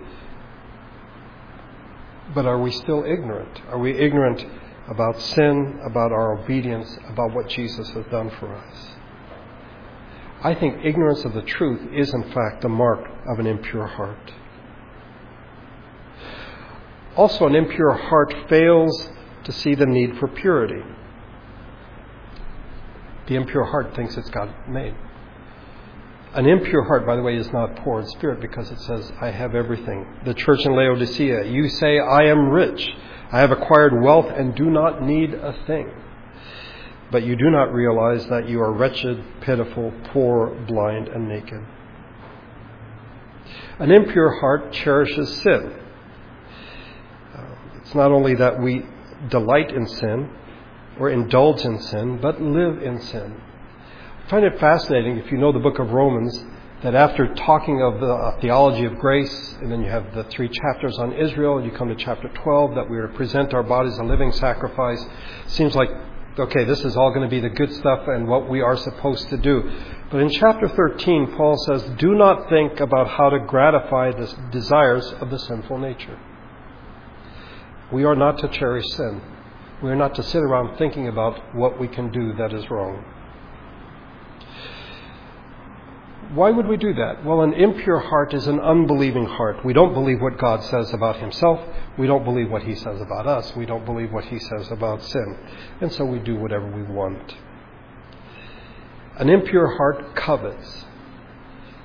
But 2.34 2.46
are 2.46 2.58
we 2.58 2.70
still 2.70 3.04
ignorant? 3.04 3.60
Are 3.68 3.78
we 3.78 3.96
ignorant 3.96 4.44
about 4.88 5.20
sin, 5.20 5.80
about 5.84 6.12
our 6.12 6.38
obedience, 6.38 6.98
about 7.08 7.32
what 7.34 7.48
Jesus 7.48 7.88
has 7.90 8.04
done 8.06 8.30
for 8.38 8.54
us? 8.54 8.88
I 10.42 10.54
think 10.54 10.84
ignorance 10.84 11.24
of 11.24 11.32
the 11.32 11.42
truth 11.42 11.80
is, 11.94 12.12
in 12.12 12.30
fact, 12.32 12.60
the 12.60 12.68
mark 12.68 13.08
of 13.28 13.38
an 13.38 13.46
impure 13.46 13.86
heart. 13.86 14.32
Also, 17.16 17.46
an 17.46 17.54
impure 17.54 17.92
heart 17.92 18.34
fails 18.48 19.08
to 19.44 19.52
see 19.52 19.74
the 19.74 19.86
need 19.86 20.18
for 20.18 20.28
purity. 20.28 20.82
The 23.26 23.36
impure 23.36 23.64
heart 23.64 23.94
thinks 23.94 24.16
it's 24.16 24.28
God 24.30 24.52
made. 24.68 24.94
An 26.34 26.46
impure 26.46 26.82
heart, 26.82 27.06
by 27.06 27.14
the 27.14 27.22
way, 27.22 27.36
is 27.36 27.52
not 27.52 27.76
poor 27.76 28.00
in 28.00 28.08
spirit 28.08 28.40
because 28.40 28.68
it 28.72 28.80
says, 28.80 29.12
I 29.20 29.30
have 29.30 29.54
everything. 29.54 30.04
The 30.24 30.34
church 30.34 30.66
in 30.66 30.74
Laodicea, 30.74 31.44
you 31.44 31.68
say, 31.68 32.00
I 32.00 32.24
am 32.24 32.48
rich. 32.48 32.88
I 33.30 33.38
have 33.38 33.52
acquired 33.52 34.02
wealth 34.02 34.26
and 34.36 34.52
do 34.54 34.68
not 34.68 35.00
need 35.00 35.32
a 35.32 35.52
thing. 35.66 35.92
But 37.12 37.24
you 37.24 37.36
do 37.36 37.50
not 37.50 37.72
realize 37.72 38.26
that 38.26 38.48
you 38.48 38.60
are 38.60 38.72
wretched, 38.72 39.22
pitiful, 39.42 39.92
poor, 40.12 40.48
blind, 40.66 41.06
and 41.06 41.28
naked. 41.28 41.60
An 43.78 43.92
impure 43.92 44.40
heart 44.40 44.72
cherishes 44.72 45.36
sin. 45.42 45.72
Uh, 47.32 47.54
it's 47.80 47.94
not 47.94 48.10
only 48.10 48.34
that 48.34 48.60
we 48.60 48.84
delight 49.28 49.70
in 49.70 49.86
sin 49.86 50.30
or 50.98 51.10
indulge 51.10 51.64
in 51.64 51.80
sin, 51.80 52.18
but 52.20 52.40
live 52.42 52.82
in 52.82 53.00
sin. 53.00 53.40
I 54.24 54.30
find 54.30 54.44
it 54.46 54.58
fascinating, 54.58 55.18
if 55.18 55.30
you 55.30 55.36
know 55.36 55.52
the 55.52 55.58
book 55.58 55.78
of 55.78 55.90
Romans, 55.90 56.42
that 56.82 56.94
after 56.94 57.34
talking 57.34 57.82
of 57.82 58.00
the 58.00 58.38
theology 58.40 58.86
of 58.86 58.96
grace, 58.98 59.54
and 59.60 59.70
then 59.70 59.82
you 59.82 59.90
have 59.90 60.14
the 60.14 60.24
three 60.24 60.48
chapters 60.48 60.96
on 60.98 61.12
Israel, 61.12 61.58
and 61.58 61.66
you 61.66 61.76
come 61.76 61.88
to 61.88 61.94
chapter 61.94 62.28
12, 62.28 62.74
that 62.74 62.88
we 62.88 62.96
are 62.96 63.06
to 63.08 63.14
present 63.14 63.52
our 63.52 63.62
bodies 63.62 63.98
a 63.98 64.02
living 64.02 64.32
sacrifice, 64.32 65.04
seems 65.48 65.74
like, 65.74 65.90
okay, 66.38 66.64
this 66.64 66.82
is 66.86 66.96
all 66.96 67.10
going 67.10 67.22
to 67.22 67.28
be 67.28 67.40
the 67.40 67.50
good 67.50 67.70
stuff 67.74 68.08
and 68.08 68.26
what 68.26 68.48
we 68.48 68.62
are 68.62 68.78
supposed 68.78 69.28
to 69.28 69.36
do. 69.36 69.70
But 70.10 70.22
in 70.22 70.30
chapter 70.30 70.68
13, 70.68 71.34
Paul 71.36 71.58
says, 71.66 71.82
do 71.98 72.14
not 72.14 72.48
think 72.48 72.80
about 72.80 73.08
how 73.08 73.28
to 73.28 73.40
gratify 73.40 74.12
the 74.12 74.34
desires 74.50 75.06
of 75.20 75.28
the 75.28 75.38
sinful 75.38 75.76
nature. 75.76 76.18
We 77.92 78.04
are 78.04 78.16
not 78.16 78.38
to 78.38 78.48
cherish 78.48 78.86
sin. 78.92 79.20
We 79.82 79.90
are 79.90 79.96
not 79.96 80.14
to 80.14 80.22
sit 80.22 80.42
around 80.42 80.78
thinking 80.78 81.08
about 81.08 81.54
what 81.54 81.78
we 81.78 81.88
can 81.88 82.10
do 82.10 82.32
that 82.38 82.54
is 82.54 82.70
wrong. 82.70 83.04
Why 86.32 86.50
would 86.50 86.66
we 86.66 86.76
do 86.76 86.94
that? 86.94 87.24
Well, 87.24 87.42
an 87.42 87.52
impure 87.52 87.98
heart 87.98 88.34
is 88.34 88.46
an 88.46 88.58
unbelieving 88.58 89.26
heart. 89.26 89.64
We 89.64 89.72
don't 89.72 89.94
believe 89.94 90.20
what 90.20 90.38
God 90.38 90.62
says 90.64 90.92
about 90.92 91.16
Himself. 91.16 91.60
We 91.98 92.06
don't 92.06 92.24
believe 92.24 92.50
what 92.50 92.62
He 92.62 92.74
says 92.74 93.00
about 93.00 93.26
us. 93.26 93.54
We 93.54 93.66
don't 93.66 93.84
believe 93.84 94.12
what 94.12 94.24
He 94.24 94.38
says 94.38 94.70
about 94.70 95.02
sin. 95.02 95.38
And 95.80 95.92
so 95.92 96.04
we 96.04 96.18
do 96.18 96.36
whatever 96.36 96.66
we 96.66 96.82
want. 96.82 97.34
An 99.18 99.28
impure 99.28 99.76
heart 99.76 100.16
covets. 100.16 100.84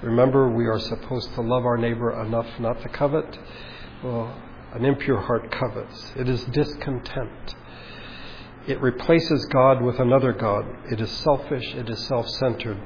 Remember, 0.01 0.49
we 0.49 0.65
are 0.65 0.79
supposed 0.79 1.33
to 1.35 1.41
love 1.41 1.65
our 1.65 1.77
neighbor 1.77 2.19
enough 2.21 2.47
not 2.59 2.81
to 2.81 2.89
covet. 2.89 3.37
Well, 4.03 4.33
an 4.73 4.85
impure 4.85 5.19
heart 5.19 5.51
covets. 5.51 6.13
It 6.15 6.29
is 6.29 6.43
discontent. 6.45 7.55
It 8.67 8.79
replaces 8.81 9.45
God 9.45 9.81
with 9.81 9.99
another 9.99 10.31
God. 10.31 10.65
It 10.91 11.01
is 11.01 11.11
selfish. 11.11 11.75
It 11.75 11.89
is 11.89 11.99
self 12.07 12.29
centered. 12.29 12.79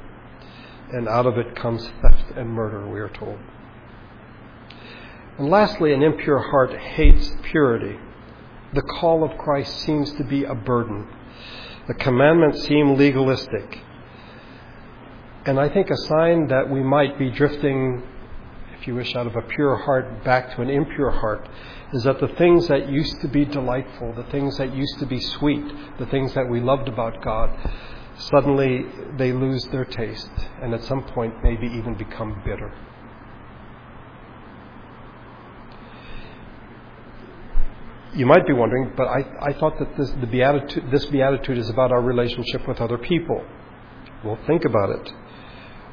And 0.92 1.08
out 1.08 1.26
of 1.26 1.38
it 1.38 1.56
comes 1.56 1.90
theft 2.02 2.32
and 2.36 2.50
murder, 2.50 2.86
we 2.86 3.00
are 3.00 3.08
told. 3.08 3.38
And 5.38 5.48
lastly, 5.48 5.92
an 5.92 6.02
impure 6.02 6.38
heart 6.38 6.76
hates 6.76 7.32
purity. 7.42 7.98
The 8.72 8.82
call 8.82 9.24
of 9.24 9.36
Christ 9.38 9.80
seems 9.80 10.12
to 10.14 10.24
be 10.24 10.44
a 10.44 10.54
burden. 10.54 11.08
The 11.88 11.94
commandments 11.94 12.62
seem 12.66 12.96
legalistic. 12.96 13.80
And 15.46 15.58
I 15.58 15.68
think 15.68 15.90
a 15.90 15.96
sign 15.96 16.48
that 16.48 16.70
we 16.70 16.82
might 16.82 17.18
be 17.18 17.30
drifting 17.30 18.02
if 18.84 18.88
you 18.88 18.94
wish, 18.96 19.16
out 19.16 19.26
of 19.26 19.34
a 19.34 19.40
pure 19.40 19.76
heart 19.76 20.22
back 20.24 20.54
to 20.54 20.60
an 20.60 20.68
impure 20.68 21.10
heart, 21.10 21.48
is 21.94 22.02
that 22.02 22.20
the 22.20 22.28
things 22.28 22.68
that 22.68 22.86
used 22.86 23.18
to 23.22 23.28
be 23.28 23.46
delightful, 23.46 24.12
the 24.12 24.24
things 24.24 24.58
that 24.58 24.74
used 24.74 24.98
to 24.98 25.06
be 25.06 25.18
sweet, 25.18 25.64
the 25.98 26.04
things 26.04 26.34
that 26.34 26.46
we 26.46 26.60
loved 26.60 26.86
about 26.86 27.22
God, 27.22 27.48
suddenly 28.16 28.86
they 29.16 29.32
lose 29.32 29.64
their 29.66 29.84
taste 29.84 30.30
and 30.62 30.74
at 30.74 30.82
some 30.84 31.02
point 31.02 31.34
maybe 31.42 31.66
even 31.66 31.94
become 31.94 32.42
bitter. 32.44 32.72
You 38.14 38.26
might 38.26 38.46
be 38.46 38.52
wondering, 38.52 38.92
but 38.96 39.08
I, 39.08 39.24
I 39.42 39.52
thought 39.54 39.76
that 39.80 39.96
this, 39.96 40.08
the 40.20 40.28
beatitude, 40.28 40.88
this 40.92 41.04
beatitude 41.06 41.58
is 41.58 41.68
about 41.68 41.90
our 41.90 42.00
relationship 42.00 42.66
with 42.68 42.80
other 42.80 42.96
people. 42.96 43.44
Well, 44.24 44.38
think 44.46 44.64
about 44.64 44.90
it. 44.90 45.12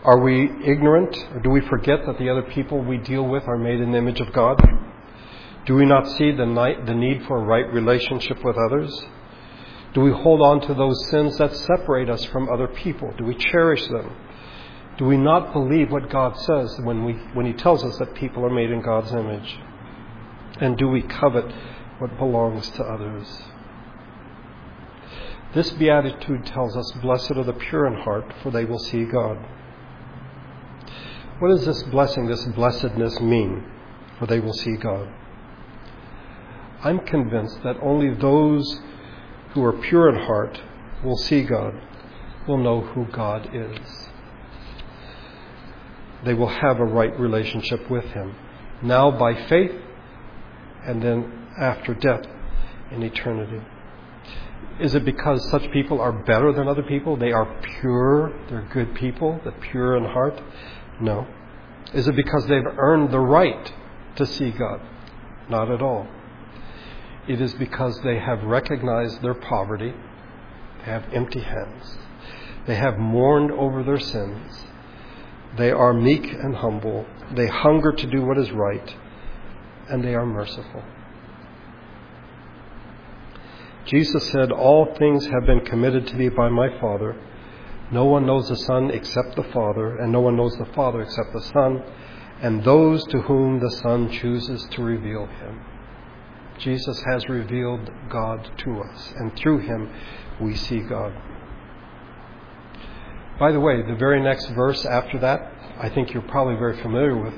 Are 0.03 0.19
we 0.19 0.49
ignorant, 0.63 1.15
or 1.33 1.39
do 1.39 1.49
we 1.49 1.61
forget 1.61 2.05
that 2.05 2.19
the 2.19 2.29
other 2.29 2.43
people 2.43 2.79
we 2.79 2.97
deal 2.97 3.27
with 3.27 3.47
are 3.47 3.57
made 3.57 3.79
in 3.79 3.91
the 3.91 3.97
image 3.97 4.19
of 4.19 4.31
God? 4.33 4.61
Do 5.65 5.75
we 5.75 5.85
not 5.85 6.07
see 6.17 6.31
the, 6.31 6.45
need 6.45 7.23
for 7.27 7.37
a 7.37 7.43
right 7.43 7.71
relationship 7.73 8.43
with 8.43 8.55
others? 8.55 9.05
Do 9.93 10.01
we 10.01 10.11
hold 10.11 10.41
on 10.41 10.61
to 10.67 10.73
those 10.73 11.09
sins 11.09 11.37
that 11.37 11.55
separate 11.55 12.09
us 12.09 12.23
from 12.25 12.49
other 12.49 12.67
people? 12.67 13.13
Do 13.17 13.25
we 13.25 13.35
cherish 13.35 13.85
them? 13.87 14.15
Do 14.97 15.05
we 15.05 15.17
not 15.17 15.51
believe 15.51 15.91
what 15.91 16.09
God 16.09 16.37
says 16.37 16.79
when, 16.83 17.03
we, 17.03 17.13
when 17.33 17.45
He 17.45 17.53
tells 17.53 17.83
us 17.83 17.97
that 17.97 18.15
people 18.15 18.45
are 18.45 18.49
made 18.49 18.71
in 18.71 18.81
God's 18.81 19.11
image? 19.11 19.59
And 20.59 20.77
do 20.77 20.87
we 20.87 21.01
covet 21.01 21.51
what 21.97 22.17
belongs 22.17 22.69
to 22.71 22.83
others? 22.83 23.27
This 25.53 25.71
beatitude 25.71 26.45
tells 26.45 26.77
us, 26.77 26.91
Blessed 27.01 27.31
are 27.31 27.43
the 27.43 27.53
pure 27.53 27.85
in 27.87 27.95
heart, 28.01 28.31
for 28.41 28.51
they 28.51 28.63
will 28.63 28.79
see 28.79 29.03
God. 29.03 29.37
What 31.39 31.49
does 31.49 31.65
this 31.65 31.83
blessing, 31.83 32.27
this 32.27 32.45
blessedness 32.45 33.19
mean? 33.19 33.65
For 34.19 34.27
they 34.27 34.39
will 34.39 34.53
see 34.53 34.77
God. 34.77 35.11
I'm 36.83 36.99
convinced 36.99 37.61
that 37.63 37.77
only 37.81 38.13
those 38.13 38.79
who 39.53 39.63
are 39.63 39.73
pure 39.73 40.09
in 40.09 40.15
heart 40.15 40.61
will 41.03 41.17
see 41.17 41.43
God, 41.43 41.73
will 42.47 42.57
know 42.57 42.81
who 42.81 43.05
God 43.05 43.49
is. 43.53 44.07
They 46.23 46.33
will 46.33 46.47
have 46.47 46.79
a 46.79 46.85
right 46.85 47.17
relationship 47.19 47.89
with 47.89 48.05
Him, 48.05 48.35
now 48.81 49.11
by 49.11 49.33
faith, 49.47 49.71
and 50.85 51.01
then 51.01 51.47
after 51.59 51.93
death 51.93 52.25
in 52.91 53.03
eternity. 53.03 53.61
Is 54.79 54.95
it 54.95 55.05
because 55.05 55.47
such 55.49 55.69
people 55.71 55.99
are 55.99 56.11
better 56.11 56.53
than 56.53 56.67
other 56.67 56.83
people? 56.83 57.17
They 57.17 57.31
are 57.31 57.45
pure, 57.79 58.33
they're 58.49 58.67
good 58.73 58.95
people, 58.95 59.39
they're 59.43 59.51
pure 59.53 59.97
in 59.97 60.05
heart? 60.05 60.41
No. 60.99 61.27
Is 61.93 62.07
it 62.07 62.15
because 62.15 62.47
they've 62.47 62.65
earned 62.65 63.11
the 63.11 63.19
right 63.19 63.71
to 64.15 64.25
see 64.25 64.51
God? 64.51 64.81
Not 65.49 65.69
at 65.69 65.81
all. 65.81 66.07
It 67.27 67.39
is 67.39 67.53
because 67.53 67.99
they 68.03 68.17
have 68.17 68.43
recognized 68.43 69.21
their 69.21 69.35
poverty, 69.35 69.93
they 70.79 70.91
have 70.91 71.05
empty 71.13 71.41
hands, 71.41 71.97
they 72.65 72.75
have 72.75 72.97
mourned 72.97 73.51
over 73.51 73.83
their 73.83 73.99
sins, 73.99 74.65
they 75.57 75.71
are 75.71 75.93
meek 75.93 76.23
and 76.23 76.55
humble, 76.55 77.05
they 77.35 77.47
hunger 77.47 77.91
to 77.91 78.07
do 78.07 78.23
what 78.23 78.37
is 78.37 78.51
right, 78.51 78.95
and 79.89 80.03
they 80.03 80.15
are 80.15 80.25
merciful. 80.25 80.83
Jesus 83.85 84.29
said, 84.29 84.51
All 84.51 84.95
things 84.95 85.25
have 85.27 85.45
been 85.45 85.65
committed 85.65 86.07
to 86.07 86.15
me 86.15 86.29
by 86.29 86.49
my 86.49 86.79
Father. 86.79 87.15
No 87.91 88.05
one 88.05 88.25
knows 88.25 88.47
the 88.47 88.55
Son 88.55 88.89
except 88.91 89.35
the 89.35 89.43
Father, 89.43 89.97
and 89.97 90.11
no 90.11 90.21
one 90.21 90.37
knows 90.37 90.55
the 90.57 90.73
Father 90.73 91.01
except 91.01 91.33
the 91.33 91.41
Son, 91.41 91.83
and 92.41 92.63
those 92.63 93.03
to 93.07 93.21
whom 93.21 93.59
the 93.59 93.71
Son 93.83 94.09
chooses 94.09 94.65
to 94.71 94.81
reveal 94.81 95.25
him. 95.25 95.59
Jesus 96.61 97.01
has 97.07 97.27
revealed 97.27 97.89
God 98.09 98.49
to 98.59 98.81
us, 98.81 99.13
and 99.17 99.35
through 99.35 99.59
him 99.59 99.91
we 100.39 100.55
see 100.55 100.79
God. 100.79 101.13
By 103.39 103.51
the 103.51 103.59
way, 103.59 103.81
the 103.81 103.95
very 103.95 104.21
next 104.21 104.45
verse 104.49 104.85
after 104.85 105.17
that, 105.19 105.51
I 105.79 105.89
think 105.89 106.13
you're 106.13 106.21
probably 106.21 106.55
very 106.55 106.79
familiar 106.79 107.17
with. 107.17 107.33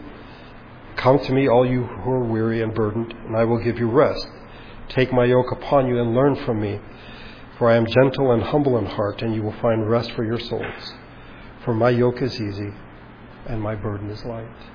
Come 0.97 1.19
to 1.19 1.31
me, 1.31 1.47
all 1.47 1.65
you 1.65 1.83
who 1.83 2.11
are 2.11 2.25
weary 2.25 2.61
and 2.61 2.73
burdened, 2.73 3.13
and 3.25 3.37
I 3.37 3.45
will 3.45 3.63
give 3.63 3.79
you 3.79 3.89
rest. 3.89 4.27
Take 4.89 5.13
my 5.13 5.23
yoke 5.23 5.51
upon 5.53 5.87
you 5.87 6.01
and 6.01 6.13
learn 6.13 6.35
from 6.45 6.59
me, 6.59 6.81
for 7.57 7.69
I 7.69 7.77
am 7.77 7.87
gentle 7.87 8.33
and 8.33 8.43
humble 8.43 8.77
in 8.77 8.85
heart, 8.85 9.21
and 9.21 9.33
you 9.33 9.41
will 9.41 9.55
find 9.61 9.89
rest 9.89 10.11
for 10.11 10.25
your 10.25 10.39
souls. 10.39 10.93
For 11.63 11.73
my 11.73 11.89
yoke 11.91 12.21
is 12.21 12.41
easy, 12.41 12.71
and 13.47 13.61
my 13.61 13.75
burden 13.75 14.09
is 14.09 14.25
light. 14.25 14.72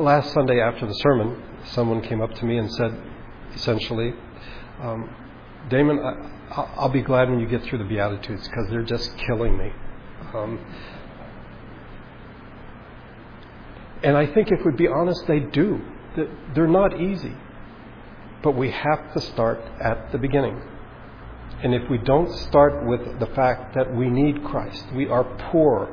Last 0.00 0.32
Sunday 0.32 0.60
after 0.60 0.86
the 0.86 0.94
sermon, 0.94 1.42
someone 1.66 2.02
came 2.02 2.20
up 2.20 2.34
to 2.34 2.44
me 2.44 2.58
and 2.58 2.70
said, 2.72 2.98
essentially, 3.54 4.12
um, 4.80 5.08
Damon, 5.70 5.98
I, 5.98 6.82
will 6.82 6.90
be 6.90 7.02
glad 7.02 7.30
when 7.30 7.40
you 7.40 7.46
get 7.46 7.62
through 7.64 7.78
the 7.78 7.84
Beatitudes 7.84 8.46
because 8.46 8.68
they're 8.70 8.82
just 8.82 9.16
killing 9.18 9.56
me. 9.56 9.72
Um, 10.34 10.64
and 14.02 14.16
I 14.16 14.26
think 14.26 14.52
if 14.52 14.64
we'd 14.64 14.76
be 14.76 14.88
honest, 14.88 15.26
they 15.26 15.40
do. 15.40 15.80
They're 16.54 16.66
not 16.66 17.00
easy. 17.00 17.34
But 18.42 18.52
we 18.52 18.70
have 18.70 19.12
to 19.14 19.20
start 19.20 19.60
at 19.80 20.12
the 20.12 20.18
beginning. 20.18 20.62
And 21.62 21.74
if 21.74 21.88
we 21.90 21.98
don't 21.98 22.30
start 22.30 22.84
with 22.84 23.18
the 23.18 23.26
fact 23.34 23.74
that 23.74 23.94
we 23.94 24.08
need 24.08 24.44
Christ, 24.44 24.84
we 24.94 25.08
are 25.08 25.24
poor, 25.50 25.88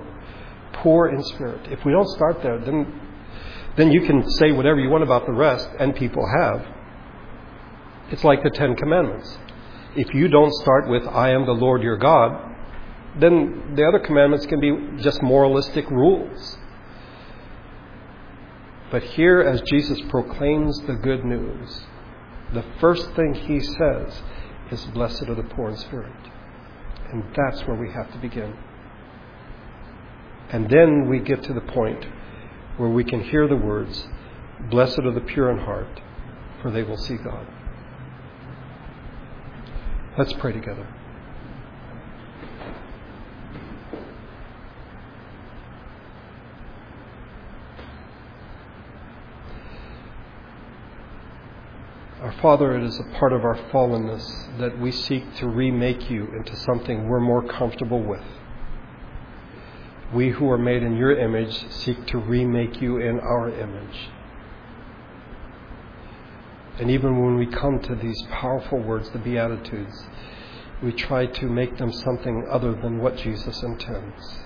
poor 0.73 1.07
in 1.07 1.23
spirit. 1.23 1.71
If 1.71 1.85
we 1.85 1.93
don't 1.93 2.09
start 2.09 2.43
there, 2.43 2.59
then, 2.59 2.99
then 3.75 3.91
you 3.91 4.01
can 4.01 4.29
say 4.31 4.51
whatever 4.51 4.79
you 4.79 4.89
want 4.89 5.03
about 5.03 5.25
the 5.25 5.33
rest, 5.33 5.67
and 5.79 5.95
people 5.95 6.23
have. 6.39 6.65
It's 8.11 8.23
like 8.23 8.43
the 8.43 8.51
Ten 8.51 8.75
Commandments. 8.75 9.37
If 9.95 10.13
you 10.13 10.27
don't 10.27 10.53
start 10.53 10.87
with, 10.87 11.07
I 11.07 11.31
am 11.31 11.45
the 11.45 11.53
Lord 11.53 11.81
your 11.81 11.97
God, 11.97 12.51
then 13.19 13.73
the 13.75 13.85
other 13.85 13.99
commandments 13.99 14.45
can 14.45 14.59
be 14.59 15.01
just 15.01 15.21
moralistic 15.21 15.89
rules. 15.89 16.57
But 18.91 19.03
here, 19.03 19.41
as 19.41 19.61
Jesus 19.61 19.99
proclaims 20.09 20.79
the 20.81 20.93
good 20.93 21.23
news, 21.25 21.85
the 22.53 22.63
first 22.79 23.11
thing 23.15 23.33
he 23.33 23.59
says 23.59 24.21
is, 24.71 24.85
Blessed 24.93 25.23
are 25.23 25.35
the 25.35 25.43
poor 25.43 25.69
in 25.69 25.77
spirit. 25.77 26.11
And 27.11 27.23
that's 27.35 27.61
where 27.67 27.75
we 27.75 27.91
have 27.91 28.11
to 28.11 28.17
begin. 28.19 28.55
And 30.49 30.69
then 30.69 31.07
we 31.09 31.19
get 31.19 31.41
to 31.43 31.53
the 31.53 31.61
point 31.61 32.05
where 32.77 32.89
we 32.89 33.03
can 33.03 33.21
hear 33.21 33.47
the 33.47 33.55
words, 33.55 34.07
Blessed 34.69 34.99
are 34.99 35.11
the 35.11 35.21
pure 35.21 35.51
in 35.51 35.59
heart, 35.59 36.01
for 36.61 36.71
they 36.71 36.83
will 36.83 36.97
see 36.97 37.15
God. 37.15 37.45
Let's 40.17 40.33
pray 40.33 40.53
together. 40.53 40.87
Our 52.21 52.31
Father, 52.41 52.77
it 52.77 52.83
is 52.83 52.99
a 52.99 53.03
part 53.19 53.33
of 53.33 53.43
our 53.43 53.57
fallenness 53.71 54.57
that 54.57 54.79
we 54.79 54.91
seek 54.91 55.35
to 55.37 55.47
remake 55.47 56.09
you 56.09 56.25
into 56.33 56.55
something 56.55 57.09
we're 57.09 57.19
more 57.19 57.45
comfortable 57.45 58.01
with. 58.01 58.23
We 60.13 60.29
who 60.29 60.49
are 60.51 60.57
made 60.57 60.83
in 60.83 60.95
your 60.95 61.17
image 61.17 61.65
seek 61.71 62.05
to 62.07 62.17
remake 62.17 62.81
you 62.81 62.97
in 62.97 63.19
our 63.19 63.49
image. 63.49 64.09
And 66.79 66.91
even 66.91 67.23
when 67.23 67.37
we 67.37 67.47
come 67.47 67.79
to 67.81 67.95
these 67.95 68.21
powerful 68.29 68.79
words, 68.79 69.09
the 69.11 69.19
Beatitudes, 69.19 70.03
we 70.81 70.91
try 70.91 71.25
to 71.25 71.45
make 71.47 71.77
them 71.77 71.91
something 71.91 72.47
other 72.51 72.73
than 72.73 72.99
what 72.99 73.15
Jesus 73.17 73.61
intends. 73.63 74.39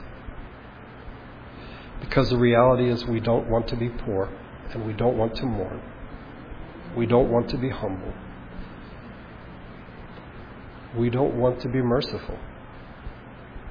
Because 1.99 2.29
the 2.29 2.37
reality 2.37 2.89
is, 2.89 3.05
we 3.05 3.19
don't 3.19 3.49
want 3.49 3.67
to 3.69 3.75
be 3.75 3.89
poor 3.89 4.29
and 4.71 4.85
we 4.85 4.93
don't 4.93 5.17
want 5.17 5.35
to 5.35 5.45
mourn. 5.45 5.81
We 6.95 7.05
don't 7.05 7.31
want 7.31 7.49
to 7.49 7.57
be 7.57 7.69
humble. 7.69 8.13
We 10.95 11.09
don't 11.09 11.35
want 11.35 11.61
to 11.61 11.69
be 11.69 11.81
merciful. 11.81 12.39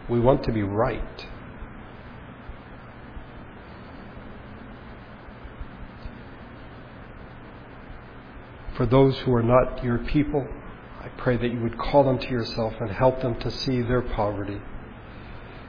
We 0.08 0.20
want 0.20 0.44
to 0.44 0.52
be 0.52 0.62
right. 0.62 1.26
For 8.76 8.84
those 8.84 9.16
who 9.20 9.34
are 9.34 9.42
not 9.42 9.82
your 9.82 9.98
people, 9.98 10.46
I 11.00 11.08
pray 11.16 11.36
that 11.36 11.48
you 11.48 11.60
would 11.60 11.78
call 11.78 12.04
them 12.04 12.18
to 12.18 12.28
yourself 12.28 12.74
and 12.80 12.90
help 12.90 13.22
them 13.22 13.38
to 13.40 13.50
see 13.50 13.80
their 13.80 14.02
poverty. 14.02 14.60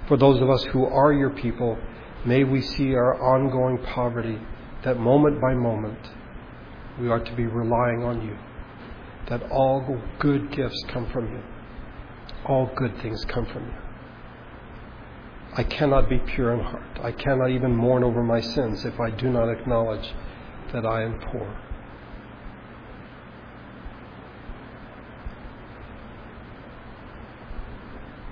For 0.08 0.18
those 0.18 0.42
of 0.42 0.50
us 0.50 0.64
who 0.66 0.86
are 0.86 1.14
your 1.14 1.30
people, 1.30 1.78
may 2.26 2.44
we 2.44 2.62
see 2.62 2.96
our 2.96 3.22
ongoing 3.22 3.78
poverty, 3.94 4.40
that 4.84 5.00
moment 5.00 5.40
by 5.40 5.54
moment 5.54 6.00
we 7.00 7.10
are 7.10 7.20
to 7.20 7.36
be 7.36 7.46
relying 7.46 8.04
on 8.04 8.26
you, 8.26 8.38
that 9.30 9.44
all 9.52 10.02
good 10.20 10.52
gifts 10.52 10.84
come 10.90 11.10
from 11.12 11.32
you, 11.32 11.42
all 12.46 12.70
good 12.76 13.00
things 13.02 13.24
come 13.26 13.46
from 13.46 13.66
you. 13.68 13.74
I 15.56 15.64
cannot 15.64 16.10
be 16.10 16.20
pure 16.20 16.54
in 16.54 16.60
heart. 16.60 17.00
I 17.02 17.12
cannot 17.12 17.52
even 17.52 17.76
mourn 17.76 18.04
over 18.04 18.22
my 18.22 18.42
sins 18.42 18.86
if 18.86 19.00
I 19.00 19.10
do 19.12 19.30
not 19.30 19.50
acknowledge 19.50 20.14
that 20.74 20.86
I 20.86 21.04
am 21.04 21.20
poor. 21.20 21.67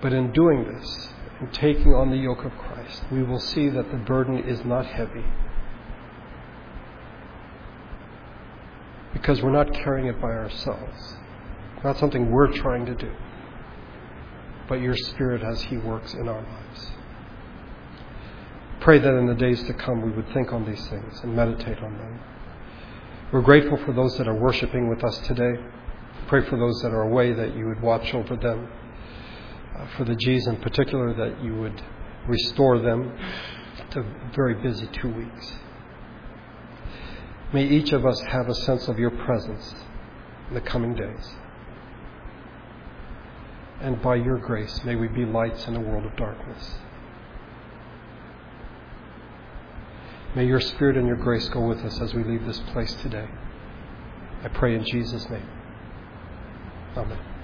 But 0.06 0.14
in 0.14 0.34
doing 0.34 0.66
this, 0.66 1.10
in 1.42 1.48
taking 1.48 1.96
on 1.96 2.12
the 2.12 2.18
yoke 2.18 2.46
of 2.46 2.56
Christ, 2.60 3.06
we 3.12 3.24
will 3.24 3.40
see 3.40 3.70
that 3.70 3.90
the 3.90 3.98
burden 3.98 4.38
is 4.38 4.64
not 4.64 4.86
heavy. 4.86 5.26
Because 9.14 9.42
we're 9.42 9.50
not 9.50 9.74
carrying 9.74 10.06
it 10.06 10.22
by 10.22 10.28
ourselves. 10.28 11.16
Not 11.84 11.98
something 11.98 12.30
we're 12.30 12.52
trying 12.52 12.86
to 12.86 12.94
do. 12.94 13.12
But 14.70 14.76
your 14.76 14.96
Spirit 14.96 15.42
as 15.42 15.64
He 15.64 15.78
works 15.78 16.14
in 16.14 16.30
our 16.30 16.44
lives. 16.44 16.92
Pray 18.82 19.00
that 19.00 19.12
in 19.12 19.26
the 19.26 19.34
days 19.34 19.64
to 19.64 19.74
come 19.74 20.04
we 20.04 20.12
would 20.12 20.32
think 20.36 20.54
on 20.54 20.70
these 20.70 20.88
things 20.88 21.20
and 21.24 21.36
meditate 21.36 21.80
on 21.80 21.98
them. 21.98 22.20
We're 23.32 23.42
grateful 23.42 23.78
for 23.78 23.92
those 23.92 24.16
that 24.20 24.28
are 24.28 24.36
worshiping 24.36 24.88
with 24.88 25.04
us 25.04 25.18
today. 25.26 25.60
Pray 26.28 26.48
for 26.48 26.60
those 26.60 26.80
that 26.84 26.92
are 26.92 27.02
away 27.02 27.34
that 27.34 27.56
you 27.56 27.66
would 27.66 27.82
watch 27.82 28.14
over 28.14 28.36
them 28.36 28.70
Uh, 29.78 29.88
for 29.98 30.06
the 30.06 30.16
G's 30.16 30.48
in 30.48 30.58
particular, 30.58 31.14
that 31.14 31.44
you 31.44 31.56
would 31.56 31.82
restore 32.28 32.80
them 32.80 33.18
to 33.92 34.04
very 34.34 34.56
busy 34.56 34.88
two 34.88 35.10
weeks. 35.10 35.54
May 37.54 37.68
each 37.68 37.92
of 37.92 38.06
us 38.06 38.20
have 38.22 38.48
a 38.48 38.56
sense 38.56 38.88
of 38.88 38.98
your 39.00 39.12
presence 39.12 39.76
in 40.50 40.56
the 40.56 40.62
coming 40.62 40.96
days. 40.96 41.30
And 43.82 44.02
by 44.02 44.16
your 44.16 44.38
grace, 44.38 44.84
may 44.84 44.96
we 44.96 45.08
be 45.08 45.26
lights 45.26 45.68
in 45.68 45.76
a 45.76 45.80
world 45.80 46.06
of 46.06 46.16
darkness. 46.16 46.76
May 50.36 50.46
your 50.46 50.60
Spirit 50.60 50.98
and 50.98 51.08
your 51.08 51.18
grace 51.18 51.48
go 51.50 51.62
with 51.62 51.80
us 51.80 52.02
as 52.02 52.14
we 52.14 52.24
leave 52.24 52.46
this 52.46 52.60
place 52.72 52.94
today. 52.96 53.30
I 54.44 54.50
pray 54.50 54.76
in 54.76 54.84
Jesus' 54.84 55.30
name. 55.30 55.48
Amen. 56.98 57.35